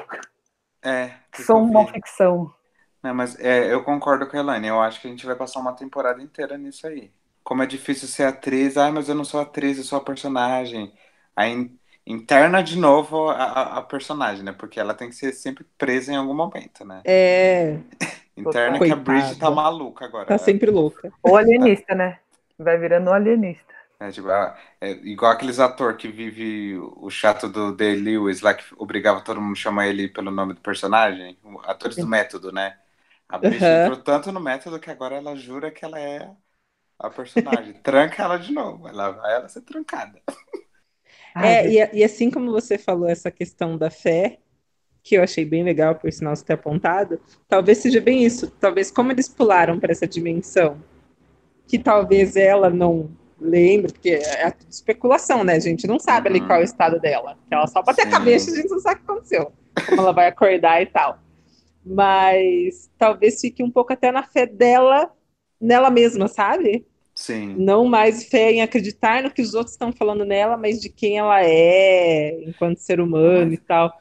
[0.83, 1.93] É, Sou eu uma vi.
[1.93, 2.53] ficção.
[3.01, 4.67] Não, mas é, eu concordo com a Elaine.
[4.67, 7.13] Eu acho que a gente vai passar uma temporada inteira nisso aí.
[7.43, 8.77] Como é difícil ser atriz.
[8.77, 10.93] Ah, mas eu não sou atriz, eu sou a personagem.
[11.35, 14.51] Aí in- interna de novo a, a- a personagem, né?
[14.51, 17.05] Porque ela tem que ser sempre presa em algum momento, né?
[17.05, 17.79] É,
[18.37, 19.51] Interna que a Bridget tá Coitada.
[19.51, 20.33] maluca agora.
[20.33, 21.11] tá sempre louca.
[21.23, 22.19] Ou alienista, né?
[22.57, 23.73] Vai virando um alienista.
[23.99, 28.53] É, tipo, ah, é igual aqueles ator que vive o chato do Day Lewis lá
[28.53, 32.79] que obrigava todo mundo a chamar ele pelo nome do personagem, atores do método, né?
[33.27, 33.73] A bicha Aham.
[33.73, 36.31] entrou tanto no método que agora ela jura que ela é
[36.99, 37.73] a personagem.
[37.83, 40.21] Tranca ela de novo, ela vai ela ser trancada.
[41.33, 44.39] Ai, É, gente, e, e assim como você falou essa questão da fé,
[45.07, 48.51] que eu achei bem legal, por sinal você ter apontado, talvez seja bem isso.
[48.59, 50.77] Talvez como eles pularam para essa dimensão,
[51.67, 55.53] que talvez ela não lembre, porque é tudo especulação, né?
[55.55, 56.47] A gente não sabe ali Uhum.
[56.47, 57.37] qual é o estado dela.
[57.51, 58.09] Ela só bate a Sim.
[58.11, 59.51] cabeça e a gente não sabe o que aconteceu.
[59.85, 61.19] Como ela vai acordar e tal.
[61.85, 65.09] Mas talvez fique um pouco até na fé dela,
[65.59, 66.85] nela mesma, sabe?
[67.15, 67.55] Sim.
[67.57, 71.17] não mais fé em acreditar no que os outros estão falando nela, mas de quem
[71.17, 73.91] ela é enquanto ser humano e tal.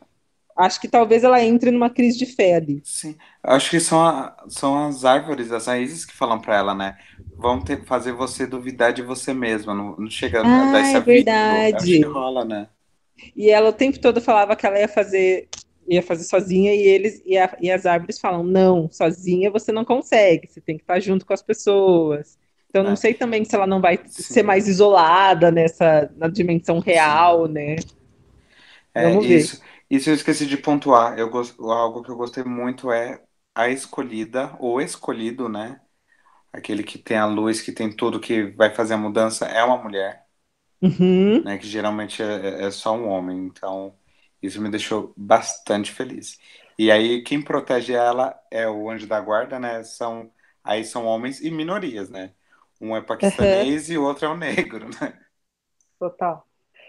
[0.57, 2.83] Acho que talvez ela entre numa crise de fé ali.
[2.83, 3.19] Sim.
[3.43, 6.97] Eu acho que são, a- são as árvores, as raízes que falam pra ela, né?
[7.37, 9.75] Vão ter, fazer você duvidar de você mesma.
[9.75, 11.27] Não, não chega a Ah, dar esse é aviso.
[11.31, 11.99] verdade.
[11.99, 12.71] Que rola, né?
[13.35, 15.49] E ela o tempo todo falava que ela ia fazer,
[15.89, 19.85] ia fazer sozinha, e eles e, a- e as árvores falam: não, sozinha você não
[19.85, 22.39] consegue, você tem que estar junto com as pessoas.
[22.69, 22.97] Então não É.
[22.97, 24.25] sei também se ela não vai Sim.
[24.29, 27.77] ser mais isolada nessa na dimensão real, né?
[28.95, 29.45] É, Vamos ver.
[29.45, 29.61] isso,
[29.91, 31.19] isso eu esqueci de pontuar.
[31.19, 33.23] Eu gos- algo que eu gostei muito é
[33.55, 35.81] a escolhida, ou escolhido, né?
[36.53, 39.79] Aquele que tem a luz, que tem tudo, que vai fazer a mudança, é uma
[39.83, 40.27] mulher,
[40.83, 41.45] Uhum.
[41.45, 41.59] né?
[41.59, 43.39] Que geralmente é, é só um homem.
[43.47, 43.97] Então,
[44.43, 46.39] isso me deixou bastante feliz.
[46.79, 49.83] E aí, quem protege ela é o anjo da guarda, né?
[49.85, 50.31] São,
[50.63, 52.35] aí são homens e minorias, né?
[52.81, 55.19] Um é paquistanês e o outro é o negro, né?
[55.99, 56.46] total.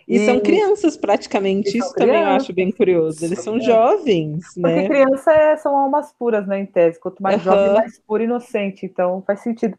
[0.08, 2.44] E são E- crianças praticamente, são isso também eu crianças.
[2.44, 3.24] acho bem curioso.
[3.26, 3.92] Eles São são crianças.
[3.92, 4.88] jovens, Porque né?
[4.88, 7.00] criança é- são almas puras, né, em tese.
[7.00, 7.44] Quanto mais Aham.
[7.44, 8.86] jovem, mais pura e inocente.
[8.86, 9.78] Então faz sentido.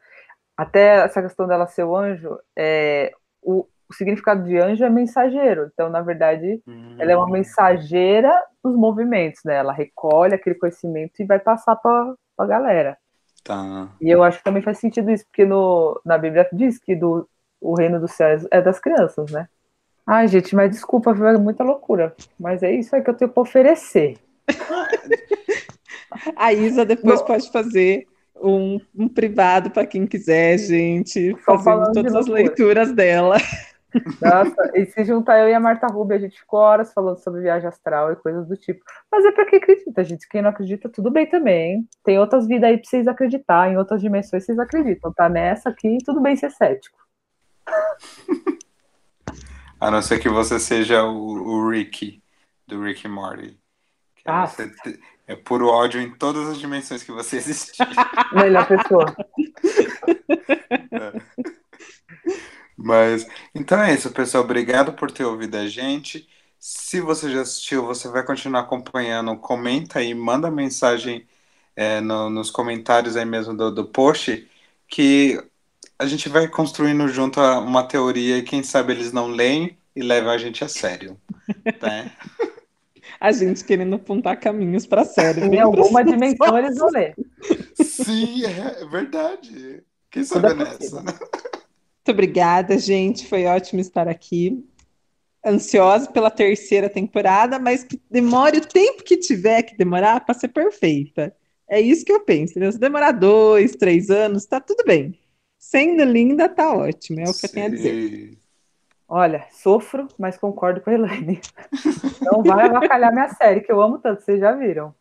[0.57, 3.13] Até essa questão dela ser o anjo, é,
[3.43, 5.71] o, o significado de anjo é mensageiro.
[5.73, 6.63] Então, na verdade,
[6.99, 8.33] ela é uma mensageira
[8.65, 9.57] dos movimentos, né?
[9.57, 12.99] Ela recolhe aquele conhecimento e vai passar para a galera.
[13.45, 13.89] Tá.
[14.01, 17.29] E eu acho que também faz sentido isso, porque no, na Bíblia diz que do,
[17.61, 19.49] o reino dos céus é das crianças, né?
[20.11, 21.27] Ai, gente, mas desculpa, viu?
[21.27, 22.17] É muita loucura.
[22.41, 24.17] Mas é isso aí que eu tenho para oferecer.
[26.35, 27.27] A Isa depois Não.
[27.27, 28.07] pode fazer
[28.41, 33.37] um, um privado para quem quiser, gente, fazendo todas as leituras dela.
[34.23, 37.43] Nossa, e se juntar eu e a Marta Rubio, a gente ficou horas falando sobre
[37.43, 38.83] viagem astral e coisas do tipo.
[39.13, 40.27] Mas é pra quem acredita, gente.
[40.27, 41.87] Quem não acredita, tudo bem também.
[42.03, 45.29] Tem outras vidas aí pra vocês acreditar, em outras dimensões vocês acreditam, tá?
[45.29, 46.97] Nessa aqui, tudo bem ser cético.
[49.81, 52.23] A não ser que você seja o, o Ricky,
[52.67, 53.59] do Rick Morty.
[54.25, 54.47] Ah.
[54.47, 54.73] Você
[55.27, 57.87] é puro ódio em todas as dimensões que você existir.
[58.33, 59.15] Melhor pessoa.
[62.77, 64.45] Mas, então é isso, pessoal.
[64.45, 66.29] Obrigado por ter ouvido a gente.
[66.59, 71.27] Se você já assistiu, você vai continuar acompanhando, comenta aí, manda mensagem
[71.77, 74.49] é, no- nos comentários aí mesmo do, do post,
[74.89, 75.43] que
[75.99, 80.03] a gente vai construindo junto a- uma teoria e quem sabe eles não leem e
[80.03, 81.17] levam a gente a sério.
[81.83, 82.11] Né?
[83.21, 85.41] A gente querendo apontar caminhos pra série.
[85.41, 87.17] Em alguma dimensão eles vão ler.
[87.75, 89.83] Sim, é verdade.
[90.11, 91.13] Quem Tudo sabe é nessa, né?
[91.13, 93.27] Muito obrigada, gente.
[93.27, 94.65] Foi ótimo estar aqui.
[95.45, 100.49] Ansiosa pela terceira temporada, mas que demore o tempo que tiver que demorar para ser
[100.49, 101.35] perfeita.
[101.69, 102.53] É isso que eu penso.
[102.53, 102.71] entendeu?
[102.73, 105.19] Se demorar dois, três anos, tá tudo bem.
[105.59, 107.21] Sendo linda, tá ótimo.
[107.21, 108.09] É o que eu tenho a dizer.
[108.09, 108.39] Sim.
[109.09, 111.41] Olha, sofro, mas concordo com a Elaine.
[112.23, 114.95] Não vai avacalhar minha série, que eu amo tanto, vocês já viram.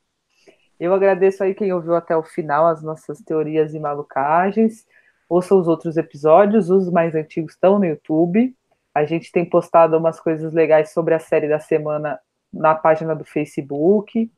[0.80, 4.86] Eu agradeço aí quem ouviu até o final as nossas teorias e malucagens.
[5.28, 8.56] Ouça os outros episódios, os mais antigos estão no YouTube.
[8.96, 12.18] A gente tem postado umas coisas legais sobre a série da semana
[12.54, 14.32] na página do Facebook.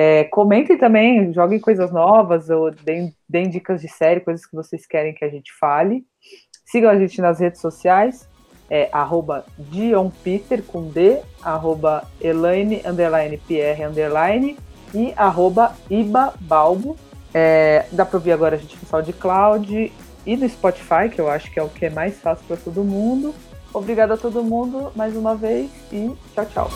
[0.00, 4.86] É, comentem também, joguem coisas novas, ou deem, deem dicas de série, coisas que vocês
[4.86, 6.04] querem que a gente fale.
[6.64, 8.28] Sigam a gente nas redes sociais
[8.70, 13.40] é arroba Dion Peter com D, arroba Elaine, underline
[13.86, 14.56] underline,
[14.94, 16.96] e arroba Iba Balbo.
[17.32, 19.92] É, dá para ouvir agora a gente no SoundCloud
[20.26, 22.84] e no Spotify, que eu acho que é o que é mais fácil para todo
[22.84, 23.34] mundo.
[23.72, 26.70] Obrigada a todo mundo mais uma vez e tchau, tchau.